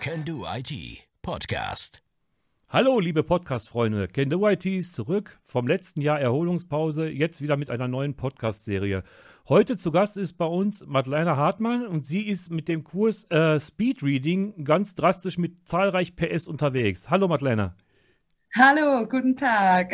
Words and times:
Can 0.00 0.24
Do 0.24 0.44
IT 0.54 0.72
Podcast. 1.22 2.02
Hallo, 2.68 3.00
liebe 3.00 3.24
Podcast-Freunde. 3.24 4.06
Can 4.06 4.30
Do 4.30 4.48
IT 4.48 4.64
ist 4.64 4.94
zurück 4.94 5.40
vom 5.44 5.66
letzten 5.66 6.00
Jahr 6.00 6.20
Erholungspause, 6.20 7.08
jetzt 7.08 7.42
wieder 7.42 7.56
mit 7.56 7.68
einer 7.68 7.88
neuen 7.88 8.14
Podcast-Serie. 8.14 9.02
Heute 9.48 9.76
zu 9.76 9.90
Gast 9.90 10.16
ist 10.16 10.34
bei 10.34 10.44
uns 10.44 10.86
Madeleine 10.86 11.36
Hartmann 11.36 11.84
und 11.84 12.06
sie 12.06 12.22
ist 12.22 12.48
mit 12.48 12.68
dem 12.68 12.84
Kurs 12.84 13.28
äh, 13.32 13.58
Speed 13.58 14.04
Reading 14.04 14.64
ganz 14.64 14.94
drastisch 14.94 15.36
mit 15.36 15.66
zahlreich 15.66 16.14
PS 16.14 16.46
unterwegs. 16.46 17.10
Hallo, 17.10 17.26
Madeleine. 17.26 17.74
Hallo, 18.54 19.04
guten 19.08 19.36
Tag. 19.36 19.92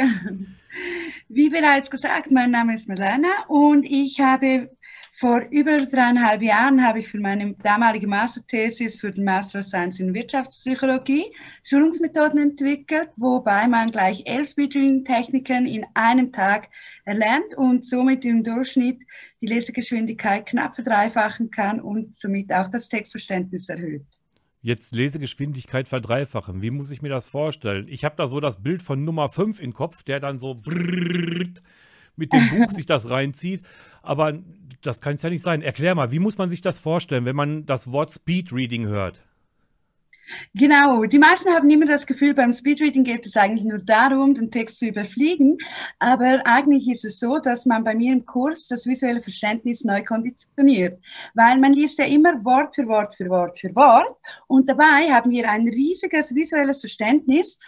Wie 1.29 1.48
bereits 1.48 1.91
gesagt, 1.91 2.30
mein 2.30 2.50
Name 2.50 2.75
ist 2.75 2.89
Madeleine 2.89 3.29
und 3.48 3.86
ich 3.86 4.21
habe 4.21 4.74
vor 5.17 5.43
über 5.53 5.79
dreieinhalb 5.87 6.43
Jahren 6.43 6.85
habe 6.85 6.99
ich 6.99 7.07
für 7.07 7.21
meine 7.21 7.55
damalige 7.63 8.09
Masterthesis 8.09 8.99
für 8.99 9.13
den 9.13 9.25
Master 9.25 9.61
of 9.61 9.64
Science 9.64 10.00
in 10.00 10.13
Wirtschaftspsychologie 10.13 11.27
Schulungsmethoden 11.63 12.40
entwickelt, 12.40 13.11
wobei 13.17 13.68
man 13.68 13.93
gleich 13.93 14.25
elf 14.27 14.49
Speedreading-Techniken 14.50 15.67
in 15.67 15.87
einem 15.95 16.32
Tag 16.32 16.68
erlernt 17.04 17.54
und 17.57 17.87
somit 17.87 18.25
im 18.25 18.43
Durchschnitt 18.43 19.04
die 19.40 19.46
Lesegeschwindigkeit 19.46 20.46
knapp 20.46 20.75
verdreifachen 20.75 21.49
kann 21.53 21.81
und 21.81 22.17
somit 22.17 22.53
auch 22.53 22.67
das 22.67 22.89
Textverständnis 22.89 23.68
erhöht. 23.68 24.07
Jetzt 24.62 24.95
Lesegeschwindigkeit 24.95 25.87
verdreifachen. 25.87 26.61
Wie 26.61 26.73
muss 26.73 26.90
ich 26.90 27.03
mir 27.03 27.11
das 27.11 27.26
vorstellen? 27.26 27.87
Ich 27.87 28.04
habe 28.04 28.17
da 28.17 28.26
so 28.26 28.40
das 28.40 28.62
Bild 28.62 28.82
von 28.82 29.04
Nummer 29.04 29.29
5 29.29 29.61
im 29.61 29.75
Kopf, 29.75 30.03
der 30.03 30.18
dann 30.18 30.39
so 30.39 30.57
mit 32.17 32.33
dem 32.33 32.48
Buch 32.50 32.70
sich 32.70 32.86
das 32.86 33.11
reinzieht. 33.11 33.62
Aber 34.03 34.39
das 34.83 35.00
kann 35.00 35.14
es 35.14 35.23
ja 35.23 35.31
nicht 35.31 35.42
sein. 35.42 35.62
Erklär 35.62 35.95
mal, 35.95 36.12
wie 36.12 36.19
muss 36.19 36.39
man 36.39 36.48
sich 36.48 36.61
das 36.61 36.78
vorstellen, 36.78 37.25
wenn 37.25 37.37
man 37.37 37.67
das 37.67 37.91
Wort 37.91 38.12
Speedreading 38.12 38.87
hört? 38.87 39.25
Genau, 40.55 41.05
die 41.05 41.19
meisten 41.19 41.51
haben 41.51 41.69
immer 41.69 41.87
das 41.87 42.07
Gefühl, 42.07 42.35
beim 42.35 42.53
Speedreading 42.53 43.05
geht 43.05 43.27
es 43.27 43.37
eigentlich 43.37 43.65
nur 43.65 43.79
darum, 43.79 44.35
den 44.35 44.51
Text 44.51 44.79
zu 44.79 44.87
überfliegen. 44.87 45.59
Aber 45.98 46.41
eigentlich 46.45 46.89
ist 46.89 47.05
es 47.05 47.19
so, 47.19 47.39
dass 47.39 47.67
man 47.67 47.85
bei 47.85 47.95
mir 47.95 48.12
im 48.12 48.25
Kurs 48.25 48.67
das 48.67 48.87
visuelle 48.87 49.21
Verständnis 49.21 49.85
neu 49.85 50.03
konditioniert. 50.03 50.98
Weil 51.35 51.59
man 51.59 51.73
liest 51.73 51.98
ja 51.98 52.07
immer 52.07 52.45
Wort 52.45 52.75
für 52.75 52.87
Wort 52.87 53.15
für 53.15 53.29
Wort 53.29 53.59
für 53.59 53.75
Wort. 53.75 54.17
Und 54.47 54.69
dabei 54.69 55.13
haben 55.13 55.31
wir 55.31 55.51
ein 55.51 55.69
riesiges 55.69 56.35
visuelles 56.35 56.81
Verständnis 56.81 57.59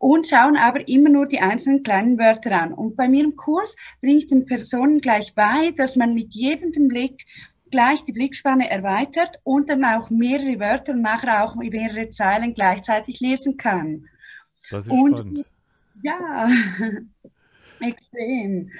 und 0.00 0.26
schauen 0.26 0.56
aber 0.56 0.88
immer 0.88 1.10
nur 1.10 1.26
die 1.26 1.40
einzelnen 1.40 1.82
kleinen 1.82 2.18
Wörter 2.18 2.52
an. 2.52 2.72
Und 2.72 2.96
bei 2.96 3.06
mir 3.06 3.22
im 3.22 3.36
Kurs 3.36 3.76
bringe 4.00 4.16
ich 4.16 4.26
den 4.26 4.46
Personen 4.46 5.00
gleich 5.00 5.34
bei, 5.34 5.72
dass 5.76 5.94
man 5.94 6.14
mit 6.14 6.32
jedem 6.32 6.88
Blick 6.88 7.26
gleich 7.70 8.04
die 8.04 8.12
Blickspanne 8.12 8.70
erweitert 8.70 9.40
und 9.44 9.68
dann 9.70 9.84
auch 9.84 10.10
mehrere 10.10 10.58
Wörter 10.60 10.92
und 10.92 11.02
nachher 11.02 11.44
auch 11.44 11.54
mehrere 11.56 12.10
Zeilen 12.10 12.54
gleichzeitig 12.54 13.20
lesen 13.20 13.56
kann. 13.56 14.06
Das 14.70 14.86
ist 14.86 14.92
und, 14.92 15.18
spannend. 15.18 15.46
Ja, 16.02 16.48
extrem. 17.80 18.70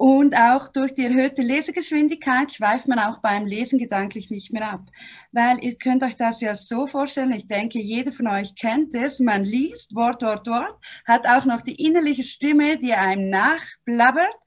Und 0.00 0.34
auch 0.34 0.68
durch 0.68 0.94
die 0.94 1.04
erhöhte 1.04 1.42
Lesegeschwindigkeit 1.42 2.50
schweift 2.50 2.88
man 2.88 2.98
auch 2.98 3.18
beim 3.18 3.44
Lesen 3.44 3.78
gedanklich 3.78 4.30
nicht 4.30 4.50
mehr 4.50 4.72
ab. 4.72 4.86
Weil 5.30 5.62
ihr 5.62 5.76
könnt 5.76 6.02
euch 6.02 6.16
das 6.16 6.40
ja 6.40 6.54
so 6.54 6.86
vorstellen, 6.86 7.32
ich 7.32 7.46
denke, 7.46 7.78
jeder 7.78 8.10
von 8.10 8.26
euch 8.26 8.54
kennt 8.54 8.94
es, 8.94 9.20
man 9.20 9.44
liest 9.44 9.94
Wort, 9.94 10.22
Wort, 10.22 10.46
Wort, 10.46 10.74
hat 11.06 11.28
auch 11.28 11.44
noch 11.44 11.60
die 11.60 11.74
innerliche 11.74 12.22
Stimme, 12.22 12.78
die 12.78 12.94
einem 12.94 13.28
nachblabbert 13.28 14.38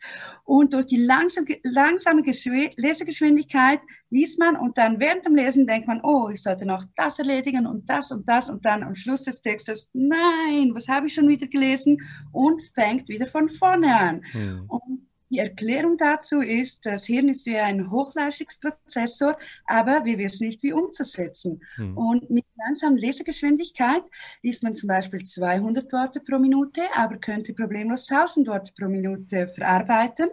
und 0.44 0.74
durch 0.74 0.88
die 0.88 1.06
langsam, 1.06 1.46
langsame 1.62 2.24
Lesegeschwindigkeit 2.24 3.80
liest 4.09 4.40
man 4.40 4.56
und 4.56 4.80
dann 4.80 5.00
während 5.00 5.24
dem 5.24 5.36
Lesen 5.36 5.68
denkt 5.68 5.88
man, 5.88 6.02
oh, 6.02 6.30
ich 6.30 6.42
sollte 6.42 6.66
noch 6.66 6.84
das 6.96 7.20
erledigen 7.20 7.68
und 7.68 7.88
das 7.88 8.09
und 8.09 8.28
das 8.28 8.50
und 8.50 8.66
dann 8.66 8.81
am 8.81 8.96
Schluss 8.96 9.22
des 9.26 9.44
Textes, 9.44 9.88
nein, 9.94 10.72
was 10.74 10.88
habe 10.88 11.06
ich 11.06 11.14
schon 11.14 11.28
wieder 11.28 11.46
gelesen 11.46 12.00
und 12.31 12.59
fängt 12.74 13.08
wieder 13.08 13.28
von 13.28 13.50
vorne 13.50 13.96
an. 13.96 14.22
Hm. 14.31 14.66
Und 14.68 15.12
die 15.34 15.40
Erklärung 15.40 15.98
dazu 15.98 16.42
ist, 16.42 16.86
das 16.86 17.06
Hirn 17.06 17.30
ist 17.30 17.48
ja 17.48 17.66
ein 17.66 17.90
Hochleistungsprozessor, 17.90 19.36
aber 19.66 20.06
wir 20.06 20.20
wissen 20.20 20.46
nicht, 20.46 20.62
wie 20.62 20.74
umzusetzen. 20.74 21.60
Hm. 21.76 21.98
Und 21.98 22.30
mit 22.30 22.46
langsamer 22.56 22.98
Lesegeschwindigkeit 22.98 24.04
liest 24.44 24.62
man 24.62 24.76
zum 24.76 24.90
Beispiel 24.90 25.24
200 25.24 25.92
Worte 25.92 26.20
pro 26.20 26.38
Minute, 26.38 26.82
aber 26.96 27.18
könnte 27.18 27.54
problemlos 27.54 28.10
1000 28.10 28.48
Worte 28.48 28.74
pro 28.78 28.88
Minute 28.88 29.48
verarbeiten. 29.48 30.30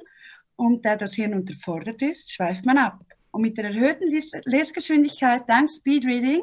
Und 0.57 0.85
da 0.85 0.97
das 0.97 1.15
Hirn 1.15 1.33
unterfordert 1.33 2.03
ist, 2.03 2.31
schweift 2.31 2.67
man 2.67 2.77
ab. 2.77 3.03
Und 3.31 3.41
mit 3.41 3.57
der 3.57 3.67
erhöhten 3.67 4.07
Lesegeschwindigkeit 4.45 5.49
dank 5.49 5.71
Speedreading 5.71 6.43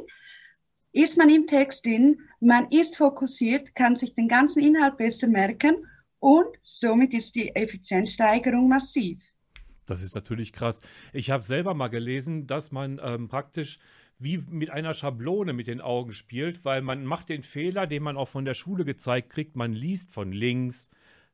ist 0.94 1.16
man 1.16 1.30
im 1.30 1.46
Text 1.46 1.86
drin, 1.86 2.22
man 2.40 2.68
ist 2.72 2.96
fokussiert, 2.96 3.76
kann 3.76 3.96
sich 3.96 4.16
den 4.16 4.28
ganzen 4.28 4.64
Inhalt 4.64 4.98
besser 4.98 5.28
merken 5.28 5.86
und 6.20 6.58
somit 6.64 7.14
ist 7.14 7.36
die 7.36 7.56
Effizienzsteigerung 7.56 8.68
massiv. 8.70 9.22
Das 9.86 10.04
ist 10.04 10.16
natürlich 10.16 10.52
krass. 10.52 10.82
Ich 11.14 11.32
habe 11.32 11.44
selber 11.44 11.74
mal 11.74 11.88
gelesen, 11.88 12.46
dass 12.48 12.72
man 12.72 13.00
ähm, 13.02 13.28
praktisch 13.28 13.80
wie 14.20 14.40
mit 14.50 14.70
einer 14.72 14.94
Schablone 14.94 15.54
mit 15.54 15.68
den 15.68 15.82
Augen 15.82 16.12
spielt, 16.12 16.66
weil 16.66 16.82
man 16.82 17.06
macht 17.06 17.30
den 17.30 17.44
Fehler, 17.44 17.88
den 17.88 18.04
man 18.04 18.18
auch 18.18 18.28
von 18.28 18.46
der 18.46 18.56
Schule 18.56 18.84
gezeigt 18.84 19.30
kriegt. 19.30 19.56
Man 19.56 19.74
liest 19.74 20.12
von 20.12 20.32
links 20.32 20.90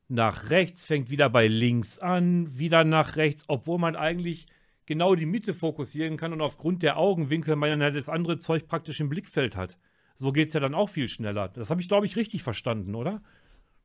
nach 0.10 0.50
rechts, 0.50 0.86
fängt 0.86 1.10
wieder 1.10 1.30
bei 1.30 1.48
links 1.48 1.98
an, 1.98 2.58
wieder 2.58 2.84
nach 2.84 3.16
rechts, 3.16 3.46
obwohl 3.48 3.80
man 3.80 3.96
eigentlich 3.96 4.48
genau 4.86 5.16
die 5.16 5.26
Mitte 5.26 5.54
fokussieren 5.54 6.18
kann 6.18 6.34
und 6.34 6.42
aufgrund 6.42 6.84
der 6.84 6.98
Augenwinkel 6.98 7.56
man 7.56 7.80
ja 7.80 7.90
das 7.90 8.10
andere 8.10 8.38
Zeug 8.38 8.68
praktisch 8.68 9.00
im 9.00 9.10
Blickfeld 9.10 9.56
hat. 9.56 9.78
So 10.16 10.32
geht 10.32 10.50
es 10.50 10.54
ja 10.54 10.60
dann 10.60 10.76
auch 10.76 10.90
viel 10.90 11.08
schneller. 11.08 11.48
Das 11.48 11.70
habe 11.70 11.82
ich, 11.82 11.88
glaube 11.88 12.06
ich, 12.06 12.18
richtig 12.18 12.44
verstanden, 12.44 12.96
oder? 12.96 13.22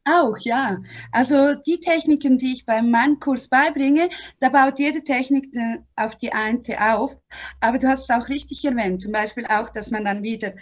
Auch, 0.09 0.39
ja. 0.41 0.79
Also 1.13 1.55
die 1.55 1.81
Techniken, 1.81 2.39
die 2.39 2.53
ich 2.55 2.65
bei 2.65 2.81
meinem 2.83 3.21
Kurs 3.21 3.49
beibringe, 3.49 4.09
da 4.41 4.49
baut 4.49 4.79
jede 4.79 5.03
Technik 5.03 5.55
äh, 5.55 5.79
auf 5.97 6.17
die 6.17 6.33
eine 6.33 6.63
auf. 6.95 7.19
Aber 7.61 7.79
du 7.79 7.89
hast 7.89 8.05
es 8.05 8.11
auch 8.11 8.29
richtig 8.29 8.65
erwähnt, 8.65 9.03
zum 9.03 9.13
Beispiel 9.13 9.47
auch, 9.47 9.69
dass 9.71 9.91
man 9.91 10.05
dann 10.05 10.23
wieder 10.23 10.55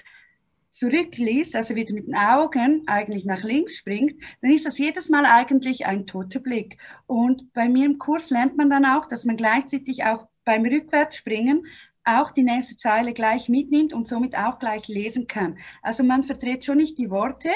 zurückliest, 0.71 1.57
also 1.57 1.75
wieder 1.75 1.95
mit 1.95 2.07
den 2.07 2.17
Augen 2.17 2.83
eigentlich 2.87 3.25
nach 3.25 3.43
links 3.43 3.77
springt, 3.77 4.23
dann 4.43 4.53
ist 4.53 4.67
das 4.67 4.79
jedes 4.79 5.09
Mal 5.09 5.25
eigentlich 5.25 5.87
ein 5.87 6.07
toter 6.07 6.41
Blick. 6.41 6.79
Und 7.07 7.53
bei 7.55 7.69
mir 7.69 7.87
im 7.87 7.99
Kurs 7.99 8.31
lernt 8.31 8.57
man 8.57 8.69
dann 8.69 8.85
auch, 8.85 9.07
dass 9.07 9.25
man 9.25 9.37
gleichzeitig 9.37 10.05
auch 10.05 10.27
beim 10.45 10.65
Rückwärtsspringen 10.67 11.67
auch 12.05 12.31
die 12.31 12.43
nächste 12.43 12.77
Zeile 12.77 13.13
gleich 13.13 13.49
mitnimmt 13.49 13.93
und 13.93 14.07
somit 14.07 14.39
auch 14.39 14.59
gleich 14.59 14.87
lesen 14.87 15.27
kann. 15.27 15.59
Also 15.83 16.05
man 16.05 16.23
verdreht 16.23 16.65
schon 16.65 16.77
nicht 16.77 16.99
die 16.99 17.11
Worte 17.11 17.49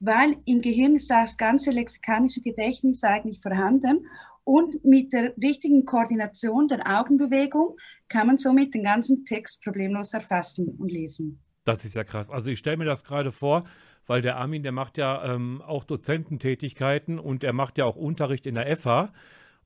weil 0.00 0.36
im 0.46 0.60
Gehirn 0.60 0.96
ist 0.96 1.10
das 1.10 1.36
ganze 1.36 1.70
lexikanische 1.70 2.40
Gedächtnis 2.40 3.04
eigentlich 3.04 3.40
vorhanden 3.40 4.06
und 4.44 4.84
mit 4.84 5.12
der 5.12 5.36
richtigen 5.36 5.84
Koordination 5.84 6.66
der 6.66 6.80
Augenbewegung 6.98 7.76
kann 8.08 8.26
man 8.26 8.38
somit 8.38 8.74
den 8.74 8.82
ganzen 8.82 9.24
Text 9.24 9.62
problemlos 9.62 10.12
erfassen 10.14 10.76
und 10.78 10.90
lesen. 10.90 11.40
Das 11.64 11.84
ist 11.84 11.94
ja 11.94 12.04
krass. 12.04 12.30
Also 12.30 12.50
ich 12.50 12.58
stelle 12.58 12.78
mir 12.78 12.86
das 12.86 13.04
gerade 13.04 13.30
vor, 13.30 13.64
weil 14.06 14.22
der 14.22 14.38
Armin, 14.38 14.62
der 14.62 14.72
macht 14.72 14.96
ja 14.98 15.34
ähm, 15.34 15.62
auch 15.62 15.84
Dozententätigkeiten 15.84 17.18
und 17.18 17.44
er 17.44 17.52
macht 17.52 17.78
ja 17.78 17.84
auch 17.84 17.96
Unterricht 17.96 18.46
in 18.46 18.56
der 18.56 18.74
FH. 18.76 19.12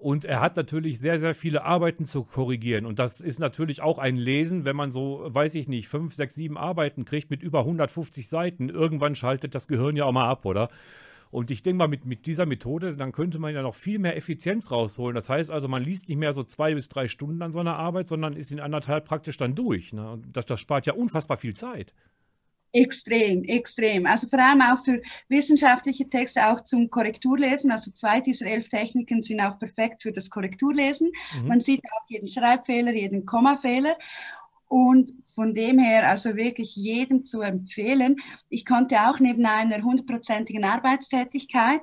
Und 0.05 0.27
er 0.27 0.43
hat 0.43 0.55
natürlich 0.59 0.99
sehr, 0.99 1.19
sehr 1.19 1.35
viele 1.35 1.65
Arbeiten 1.65 2.05
zu 2.05 2.25
korrigieren. 2.25 2.85
Und 2.85 2.99
das 2.99 3.23
ist 3.23 3.41
natürlich 3.41 3.81
auch 3.81 3.99
ein 3.99 4.19
Lesen, 4.19 4.67
wenn 4.67 4.77
man 4.77 4.91
so, 4.91 5.23
weiß 5.25 5.55
ich 5.55 5.67
nicht, 5.67 5.89
fünf, 5.89 6.13
sechs, 6.13 6.35
sieben 6.35 6.59
Arbeiten 6.59 7.07
kriegt 7.07 7.31
mit 7.31 7.43
über 7.43 7.61
150 7.61 8.29
Seiten. 8.29 8.69
Irgendwann 8.69 9.15
schaltet 9.15 9.55
das 9.55 9.67
Gehirn 9.67 9.97
ja 9.97 10.05
auch 10.05 10.13
mal 10.13 10.29
ab, 10.29 10.45
oder? 10.45 10.69
Und 11.31 11.51
ich 11.51 11.63
denke 11.63 11.79
mal, 11.79 11.89
mit, 11.89 12.05
mit 12.05 12.27
dieser 12.27 12.45
Methode, 12.45 12.99
dann 12.99 13.13
könnte 13.13 13.39
man 13.39 13.55
ja 13.55 13.63
noch 13.63 13.75
viel 13.75 13.99
mehr 13.99 14.15
Effizienz 14.15 14.71
rausholen. 14.71 15.15
Das 15.15 15.31
heißt 15.31 15.51
also, 15.51 15.69
man 15.69 15.83
liest 15.83 16.11
nicht 16.11 16.19
mehr 16.19 16.35
so 16.35 16.45
zwei 16.45 16.75
bis 16.75 16.91
drei 16.91 17.09
Stunden 17.09 17.41
an 17.41 17.55
so 17.55 17.61
einer 17.61 17.77
Arbeit, 17.77 18.07
sondern 18.07 18.35
ist 18.35 18.53
in 18.53 18.61
anderthalb 18.61 19.07
praktisch 19.07 19.39
dann 19.39 19.55
durch. 19.55 19.95
Ne? 19.95 20.07
Und 20.07 20.37
das, 20.37 20.45
das 20.45 20.61
spart 20.61 20.85
ja 20.85 20.93
unfassbar 20.93 21.39
viel 21.39 21.55
Zeit. 21.55 21.95
Extrem, 22.77 23.45
extrem. 23.45 24.05
Also 24.05 24.27
vor 24.27 24.41
allem 24.41 24.61
auch 24.61 24.83
für 24.85 25.01
wissenschaftliche 25.29 26.09
Texte, 26.09 26.49
auch 26.49 26.65
zum 26.65 26.91
Korrekturlesen. 26.91 27.71
Also 27.71 27.93
zwei 27.93 28.21
dieser 28.21 28.47
elf 28.47 28.69
Techniken 28.69 29.23
sind 29.23 29.41
auch 29.41 29.61
perfekt 29.61 30.03
für 30.03 30.11
das 30.11 30.29
Korrekturlesen. 30.29 31.13
Mhm. 31.41 31.49
Man 31.49 31.61
sieht 31.61 31.83
auch 31.93 32.05
jeden 32.09 32.29
Schreibfehler, 32.29 32.93
jeden 32.93 33.25
Kommafehler. 33.25 33.97
Und 34.67 35.13
von 35.37 35.55
dem 35.55 35.79
her, 35.79 36.09
also 36.09 36.35
wirklich 36.35 36.75
jedem 36.75 37.25
zu 37.25 37.43
empfehlen. 37.43 38.17
Ich 38.49 38.65
konnte 38.65 39.09
auch 39.09 39.21
neben 39.21 39.47
einer 39.47 39.83
hundertprozentigen 39.83 40.65
Arbeitstätigkeit 40.65 41.83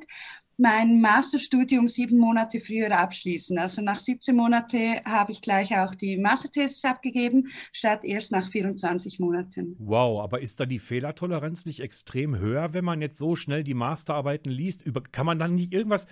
mein 0.62 1.02
Masterstudium 1.02 1.88
sieben 1.88 2.18
Monate 2.18 2.60
früher 2.60 2.92
abschließen. 2.98 3.58
Also 3.58 3.82
nach 3.82 4.00
17 4.00 4.36
Monaten 4.36 5.04
habe 5.06 5.32
ich 5.32 5.42
gleich 5.42 5.76
auch 5.76 5.96
die 5.96 6.18
Masterthesis 6.18 6.86
abgegeben, 6.86 7.50
statt 7.74 8.04
erst 8.04 8.32
nach 8.32 8.48
24 8.48 9.20
Monaten. 9.20 9.76
Wow, 9.80 10.22
aber 10.22 10.40
ist 10.42 10.60
da 10.60 10.66
die 10.68 10.80
Fehlertoleranz 10.80 11.66
nicht 11.66 11.80
extrem 11.80 12.38
höher, 12.38 12.74
wenn 12.74 12.86
man 12.86 13.02
jetzt 13.02 13.18
so 13.18 13.36
schnell 13.36 13.64
die 13.64 13.74
Masterarbeiten 13.74 14.52
liest? 14.52 14.84
Über, 14.84 15.02
kann 15.02 15.26
man 15.26 15.40
dann 15.40 15.56
nicht 15.56 15.74
irgendwas, 15.74 16.06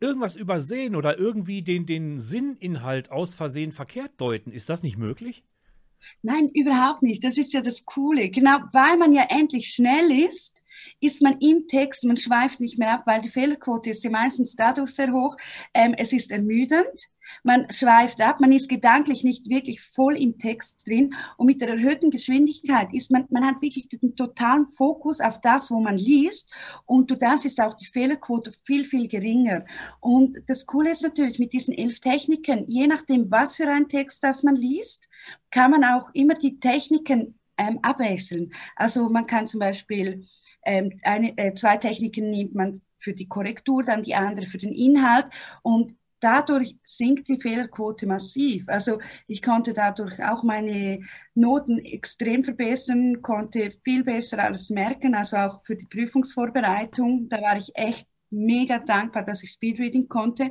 irgendwas 0.00 0.34
übersehen 0.34 0.96
oder 0.96 1.18
irgendwie 1.18 1.62
den, 1.62 1.84
den 1.84 2.20
Sinninhalt 2.20 3.10
aus 3.10 3.34
Versehen 3.34 3.72
verkehrt 3.72 4.12
deuten? 4.18 4.50
Ist 4.50 4.70
das 4.70 4.82
nicht 4.82 4.96
möglich? 4.96 5.44
Nein, 6.22 6.50
überhaupt 6.54 7.02
nicht. 7.02 7.22
Das 7.24 7.36
ist 7.36 7.52
ja 7.52 7.60
das 7.60 7.84
Coole. 7.84 8.30
Genau, 8.30 8.58
weil 8.72 8.96
man 8.96 9.12
ja 9.12 9.26
endlich 9.28 9.68
schnell 9.68 10.10
ist, 10.26 10.62
ist 11.00 11.22
man 11.22 11.38
im 11.40 11.66
Text, 11.66 12.04
man 12.04 12.16
schweift 12.16 12.60
nicht 12.60 12.78
mehr 12.78 12.92
ab, 12.92 13.02
weil 13.06 13.20
die 13.20 13.28
Fehlerquote 13.28 13.90
ist 13.90 14.04
ja 14.04 14.10
meistens 14.10 14.54
dadurch 14.56 14.90
sehr 14.90 15.12
hoch. 15.12 15.36
Ähm, 15.74 15.94
es 15.96 16.12
ist 16.12 16.30
ermüdend 16.30 17.10
man 17.42 17.70
schweift 17.70 18.20
ab, 18.20 18.40
man 18.40 18.52
ist 18.52 18.68
gedanklich 18.68 19.24
nicht 19.24 19.48
wirklich 19.48 19.80
voll 19.80 20.16
im 20.16 20.38
Text 20.38 20.86
drin 20.86 21.14
und 21.36 21.46
mit 21.46 21.60
der 21.60 21.68
erhöhten 21.68 22.10
Geschwindigkeit 22.10 22.92
ist 22.92 23.10
man, 23.10 23.26
man 23.30 23.46
hat 23.46 23.60
wirklich 23.60 23.88
den 23.88 24.16
totalen 24.16 24.68
Fokus 24.68 25.20
auf 25.20 25.40
das, 25.40 25.70
wo 25.70 25.80
man 25.80 25.98
liest 25.98 26.48
und 26.84 27.10
durch 27.10 27.20
das 27.20 27.44
ist 27.44 27.60
auch 27.60 27.74
die 27.74 27.86
Fehlerquote 27.86 28.52
viel, 28.64 28.84
viel 28.84 29.08
geringer. 29.08 29.64
Und 30.00 30.36
das 30.46 30.66
Coole 30.66 30.92
ist 30.92 31.02
natürlich 31.02 31.38
mit 31.38 31.52
diesen 31.52 31.74
elf 31.74 32.00
Techniken, 32.00 32.64
je 32.66 32.86
nachdem, 32.86 33.30
was 33.30 33.56
für 33.56 33.68
ein 33.68 33.88
Text 33.88 34.22
das 34.22 34.42
man 34.42 34.56
liest, 34.56 35.08
kann 35.50 35.70
man 35.70 35.84
auch 35.84 36.10
immer 36.14 36.34
die 36.34 36.60
Techniken 36.60 37.37
ähm, 37.58 37.78
abwechseln. 37.82 38.52
Also 38.76 39.08
man 39.08 39.26
kann 39.26 39.46
zum 39.46 39.60
Beispiel 39.60 40.24
ähm, 40.64 40.98
eine, 41.02 41.36
äh, 41.36 41.54
zwei 41.54 41.76
Techniken 41.76 42.30
nimmt 42.30 42.54
man 42.54 42.80
für 42.98 43.12
die 43.14 43.28
Korrektur, 43.28 43.82
dann 43.82 44.02
die 44.02 44.14
andere 44.14 44.46
für 44.46 44.58
den 44.58 44.72
Inhalt 44.72 45.26
und 45.62 45.94
dadurch 46.20 46.76
sinkt 46.84 47.28
die 47.28 47.40
Fehlerquote 47.40 48.06
massiv. 48.06 48.68
Also 48.68 48.98
ich 49.26 49.42
konnte 49.42 49.72
dadurch 49.72 50.22
auch 50.24 50.42
meine 50.42 51.00
Noten 51.34 51.78
extrem 51.78 52.44
verbessern, 52.44 53.22
konnte 53.22 53.70
viel 53.82 54.04
besser 54.04 54.38
alles 54.42 54.70
merken, 54.70 55.14
also 55.14 55.36
auch 55.36 55.62
für 55.64 55.76
die 55.76 55.86
Prüfungsvorbereitung. 55.86 57.28
Da 57.28 57.40
war 57.40 57.56
ich 57.56 57.70
echt 57.74 58.08
mega 58.30 58.78
dankbar, 58.78 59.24
dass 59.24 59.42
ich 59.42 59.50
Speedreading 59.52 60.08
konnte. 60.08 60.50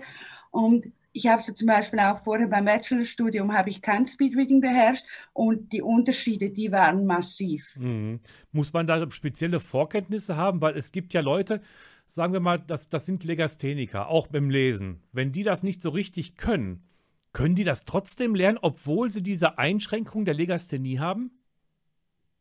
Und 0.52 0.88
ich 1.18 1.28
habe 1.28 1.42
so 1.42 1.52
zum 1.52 1.68
Beispiel 1.68 2.00
auch 2.00 2.20
vorher 2.20 2.48
beim 2.48 2.66
Bachelorstudium 2.66 3.52
habe 3.52 3.72
ich 3.72 3.82
kein 3.82 4.06
Speedreading 4.06 4.62
beherrscht 4.62 5.06
und 5.34 5.74
die 5.74 5.82
Unterschiede, 5.82 6.52
die 6.52 6.72
waren 6.72 7.06
massiv. 7.06 7.76
Mhm. 7.80 8.20
Muss 8.52 8.72
man 8.72 8.86
da 8.86 9.10
spezielle 9.10 9.60
Vorkenntnisse 9.60 10.38
haben? 10.38 10.62
Weil 10.62 10.78
es 10.78 10.92
gibt 10.92 11.14
ja 11.16 11.22
Leute, 11.22 11.62
sagen 12.06 12.34
wir 12.34 12.40
mal, 12.40 12.60
das, 12.60 12.86
das 12.86 13.08
sind 13.08 13.24
Legastheniker, 13.24 14.10
auch 14.10 14.28
beim 14.28 14.52
Lesen. 14.52 15.02
Wenn 15.12 15.32
die 15.32 15.44
das 15.44 15.64
nicht 15.64 15.82
so 15.82 15.90
richtig 15.90 16.36
können, 16.36 16.88
können 17.34 17.56
die 17.56 17.64
das 17.64 17.86
trotzdem 17.86 18.36
lernen, 18.36 18.60
obwohl 18.62 19.12
sie 19.12 19.24
diese 19.24 19.58
Einschränkung 19.58 20.24
der 20.24 20.36
Legasthenie 20.36 21.00
haben? 21.00 21.32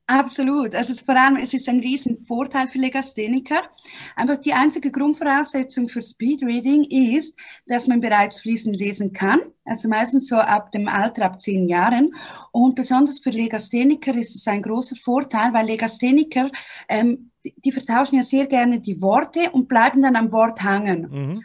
Absolut. 0.09 0.75
Also 0.77 0.95
vor 0.95 1.17
allem, 1.17 1.37
es 1.37 1.53
ist 1.53 1.69
ein 1.69 1.81
riesen 1.81 2.19
Vorteil 2.19 2.69
für 2.69 2.79
Legastheniker. 2.79 3.63
Einfach 4.15 4.37
die 4.37 4.53
einzige 4.53 4.93
Grundvoraussetzung 4.93 5.89
für 5.89 6.01
Speedreading 6.01 6.85
ist, 6.85 7.35
dass 7.67 7.89
man 7.89 8.01
bereits 8.01 8.41
fließend 8.41 8.77
lesen 8.77 9.13
kann. 9.13 9.41
Also 9.65 9.89
meistens 9.89 10.29
so 10.29 10.37
ab 10.37 10.71
dem 10.71 10.87
Alter, 10.87 11.25
ab 11.25 11.41
zehn 11.41 11.69
Jahren. 11.69 12.15
Und 12.53 12.77
besonders 12.77 13.19
für 13.19 13.31
Legastheniker 13.31 14.15
ist 14.15 14.37
es 14.37 14.47
ein 14.47 14.63
großer 14.63 14.95
Vorteil, 14.95 15.53
weil 15.53 15.67
Legastheniker, 15.67 16.53
ähm, 16.89 17.33
die 17.43 17.73
vertauschen 17.73 18.17
ja 18.17 18.23
sehr 18.23 18.47
gerne 18.47 18.79
die 18.79 19.03
Worte 19.03 19.51
und 19.51 19.67
bleiben 19.67 20.03
dann 20.03 20.15
am 20.15 20.31
Wort 20.31 20.63
hangen. 20.63 21.09
Mhm 21.11 21.43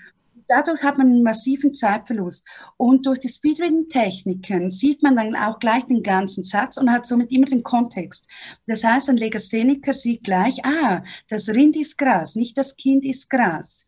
dadurch 0.52 0.84
hat 0.84 0.98
man 0.98 1.08
einen 1.08 1.24
massiven 1.24 1.74
Zeitverlust. 1.74 2.46
Und 2.78 3.06
durch 3.06 3.20
die 3.20 3.30
Speedreading-Techniken 3.30 4.70
sieht 4.70 5.02
man 5.02 5.16
dann 5.16 5.36
auch 5.36 5.60
gleich 5.60 5.84
den 5.86 6.04
ganzen 6.04 6.44
Satz 6.44 6.78
und 6.78 6.92
hat 6.92 7.08
somit 7.08 7.32
immer 7.32 7.46
den 7.46 7.64
Kontext. 7.64 8.26
Das 8.68 8.84
heißt, 8.84 9.10
ein 9.10 9.18
Legastheniker 9.18 9.94
sieht 9.94 10.24
gleich, 10.24 10.66
ah, 10.66 11.04
das 11.30 11.48
Rind 11.50 11.78
ist 11.78 11.98
Gras, 11.98 12.36
nicht 12.36 12.58
das 12.58 12.76
Kind 12.76 13.06
ist 13.06 13.30
Gras. 13.30 13.86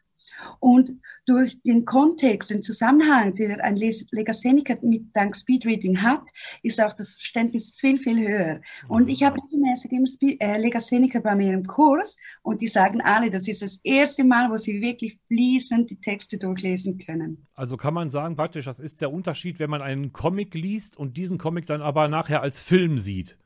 Und 0.60 0.94
durch 1.26 1.62
den 1.64 1.86
Kontext, 1.86 2.50
den 2.50 2.64
Zusammenhang, 2.64 3.36
den 3.36 3.60
ein 3.62 3.78
Legastheniker 3.78 4.78
mit 4.82 5.08
dank 5.14 5.36
Speedreading 5.36 6.02
hat, 6.02 6.24
ist 6.62 6.82
auch 6.82 6.94
das 6.94 7.16
Verständnis 7.16 7.74
viel, 7.78 7.98
viel 7.98 8.28
höher. 8.28 8.62
Und 8.88 9.10
ich 9.10 9.24
habe 9.24 9.38
regelmäßig 9.42 9.92
immer 9.92 10.08
Spe 10.08 10.40
äh, 10.40 10.58
Legastheniker 10.58 11.22
bei 11.22 11.36
mir 11.36 11.54
im 11.54 11.66
Kurs 11.66 12.18
und 12.42 12.62
die 12.62 12.68
sagen 12.68 13.02
alle, 13.02 13.30
das 13.30 13.48
ist 13.48 13.62
das 13.62 13.80
erste 13.84 14.24
Mal, 14.24 14.50
wo 14.50 14.58
sie 14.58 14.82
wirklich 14.82 15.20
fließend 15.28 15.90
die 15.90 16.00
Texte 16.00 16.38
durchlesen 16.38 16.98
können. 16.98 17.48
Also 17.56 17.78
kann 17.78 17.94
man 17.94 18.10
sagen, 18.10 18.36
praktisch, 18.36 18.66
das 18.66 18.80
ist 18.80 19.02
der 19.02 19.12
Unterschied, 19.12 19.60
wenn 19.60 19.70
man 19.70 19.82
einen 19.82 20.12
Comic 20.12 20.54
liest 20.54 20.98
und 20.98 21.18
diesen 21.18 21.38
Comic 21.38 21.66
dann 21.66 21.82
aber 21.82 22.08
nachher 22.08 22.42
als 22.42 22.62
Film 22.62 22.98
sieht. 22.98 23.38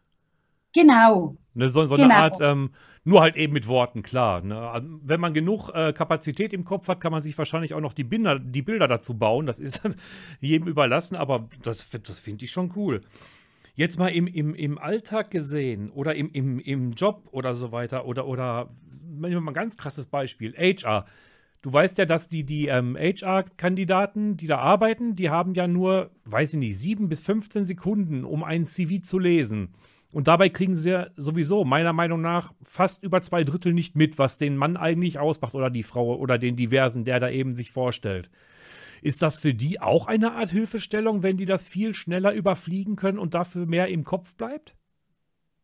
Genau. 0.73 1.37
Ne, 1.53 1.69
so, 1.69 1.85
so 1.85 1.95
genau. 1.95 2.09
eine 2.09 2.15
Art, 2.15 2.37
ähm, 2.39 2.69
nur 3.03 3.21
halt 3.21 3.35
eben 3.35 3.53
mit 3.53 3.67
Worten, 3.67 4.03
klar. 4.03 4.41
Ne? 4.41 4.99
Wenn 5.01 5.19
man 5.19 5.33
genug 5.33 5.69
äh, 5.73 5.93
Kapazität 5.93 6.53
im 6.53 6.65
Kopf 6.65 6.87
hat, 6.87 6.99
kann 6.99 7.11
man 7.11 7.21
sich 7.21 7.37
wahrscheinlich 7.37 7.73
auch 7.73 7.79
noch 7.79 7.93
die, 7.93 8.03
Binder, 8.03 8.37
die 8.37 8.61
Bilder 8.61 8.87
dazu 8.87 9.17
bauen. 9.17 9.45
Das 9.45 9.59
ist 9.59 9.81
jedem 10.39 10.67
überlassen, 10.67 11.15
aber 11.15 11.47
das, 11.63 11.89
das 11.89 12.19
finde 12.19 12.45
ich 12.45 12.51
schon 12.51 12.73
cool. 12.75 13.01
Jetzt 13.75 13.97
mal 13.97 14.09
im, 14.09 14.27
im, 14.27 14.53
im 14.55 14.77
Alltag 14.77 15.31
gesehen 15.31 15.89
oder 15.91 16.15
im, 16.15 16.31
im, 16.31 16.59
im 16.59 16.91
Job 16.91 17.29
oder 17.31 17.55
so 17.55 17.71
weiter 17.71 18.05
oder, 18.05 18.27
oder 18.27 18.69
mal 19.09 19.31
ein 19.31 19.53
ganz 19.53 19.77
krasses 19.77 20.07
Beispiel, 20.07 20.53
HR. 20.53 21.05
Du 21.61 21.73
weißt 21.73 21.97
ja, 21.97 22.05
dass 22.05 22.27
die, 22.27 22.43
die 22.43 22.67
ähm, 22.67 22.95
HR-Kandidaten, 22.95 24.37
die 24.37 24.47
da 24.47 24.57
arbeiten, 24.59 25.15
die 25.15 25.29
haben 25.29 25.53
ja 25.53 25.67
nur, 25.67 26.11
weiß 26.25 26.53
ich 26.53 26.59
nicht, 26.59 26.77
sieben 26.77 27.09
bis 27.09 27.21
15 27.21 27.65
Sekunden, 27.65 28.23
um 28.23 28.43
ein 28.43 28.65
CV 28.65 29.01
zu 29.01 29.17
lesen. 29.17 29.73
Und 30.17 30.27
dabei 30.27 30.49
kriegen 30.49 30.75
sie 30.75 30.89
ja 30.89 31.07
sowieso 31.15 31.63
meiner 31.63 31.93
Meinung 31.93 32.21
nach 32.21 32.51
fast 32.63 33.03
über 33.03 33.21
zwei 33.21 33.43
Drittel 33.43 33.71
nicht 33.71 33.95
mit, 33.95 34.17
was 34.17 34.39
den 34.39 34.57
Mann 34.57 34.75
eigentlich 34.75 35.19
ausmacht 35.19 35.53
oder 35.53 35.69
die 35.69 35.83
Frau 35.83 36.15
oder 36.15 36.39
den 36.39 36.55
Diversen, 36.55 37.05
der 37.05 37.19
da 37.19 37.29
eben 37.29 37.53
sich 37.53 37.69
vorstellt. 37.69 38.31
Ist 39.03 39.21
das 39.21 39.37
für 39.37 39.53
die 39.53 39.79
auch 39.79 40.07
eine 40.07 40.31
Art 40.31 40.49
Hilfestellung, 40.49 41.21
wenn 41.21 41.37
die 41.37 41.45
das 41.45 41.69
viel 41.69 41.93
schneller 41.93 42.33
überfliegen 42.33 42.95
können 42.95 43.19
und 43.19 43.35
dafür 43.35 43.67
mehr 43.67 43.89
im 43.89 44.05
Kopf 44.05 44.33
bleibt? 44.33 44.75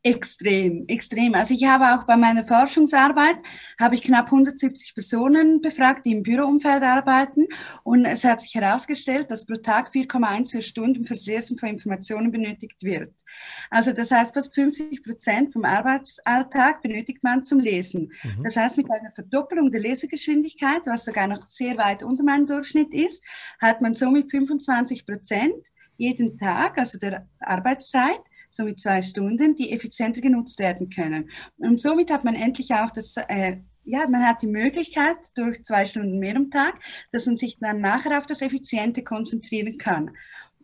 Extrem, 0.06 0.84
extrem. 0.90 1.34
Also 1.34 1.54
ich 1.54 1.64
habe 1.64 1.94
auch 1.94 2.04
bei 2.04 2.18
meiner 2.18 2.44
Forschungsarbeit, 2.44 3.38
habe 3.80 3.96
ich 3.96 4.04
knapp 4.04 4.26
170 4.26 4.94
Personen 4.94 5.62
befragt, 5.62 6.06
die 6.06 6.12
im 6.12 6.24
Büroumfeld 6.24 6.84
arbeiten. 6.84 7.48
Und 7.84 8.04
es 8.04 8.26
hat 8.26 8.42
sich 8.42 8.54
herausgestellt, 8.54 9.32
dass 9.32 9.46
pro 9.46 9.56
Tag 9.56 9.92
4,1 9.94 10.62
Stunden 10.62 11.06
fürs 11.06 11.26
Lesen 11.26 11.58
von 11.58 11.70
Informationen 11.70 12.34
benötigt 12.34 12.84
wird. 12.84 13.14
Also 13.70 13.94
das 13.94 14.12
heißt, 14.12 14.34
fast 14.34 14.54
50 14.54 15.06
Prozent 15.06 15.54
vom 15.54 15.64
Arbeitsalltag 15.64 16.82
benötigt 16.82 17.24
man 17.24 17.42
zum 17.46 17.62
Lesen. 17.62 18.12
Mhm. 18.24 18.44
Das 18.44 18.58
heißt, 18.58 18.76
mit 18.76 18.92
einer 18.92 19.12
Verdoppelung 19.12 19.72
der 19.72 19.80
Lesegeschwindigkeit, 19.80 20.82
was 20.86 21.06
sogar 21.06 21.28
noch 21.28 21.40
sehr 21.44 21.78
weit 21.78 22.04
unter 22.04 22.24
meinem 22.24 22.46
Durchschnitt 22.46 22.94
ist, 22.94 23.24
hat 23.62 23.80
man 23.80 23.94
somit 23.94 24.30
25 24.30 25.06
Prozent 25.06 25.68
jeden 25.96 26.38
Tag, 26.38 26.78
also 26.78 26.98
der 26.98 27.26
Arbeitszeit, 27.40 28.20
somit 28.54 28.80
zwei 28.80 29.02
Stunden, 29.02 29.56
die 29.56 29.72
effizienter 29.72 30.22
genutzt 30.22 30.60
werden 30.60 30.90
können. 30.90 31.30
Und 31.57 31.81
somit 31.81 32.12
hat 32.12 32.24
man 32.24 32.36
endlich 32.36 32.74
auch 32.74 32.92
das, 32.92 33.18
äh, 33.28 33.57
ja, 33.83 34.07
man 34.07 34.26
hat 34.26 34.42
die 34.42 34.48
Möglichkeit 34.48 35.18
durch 35.36 35.64
zwei 35.64 35.86
Stunden 35.86 36.19
mehr 36.19 36.36
am 36.36 36.50
Tag, 36.50 36.80
dass 37.12 37.26
man 37.26 37.36
sich 37.36 37.57
dann 37.57 37.81
nachher 37.81 38.18
auf 38.18 38.28
das 38.28 38.42
Effiziente 38.42 39.04
konzentrieren 39.04 39.78
kann. 39.78 40.12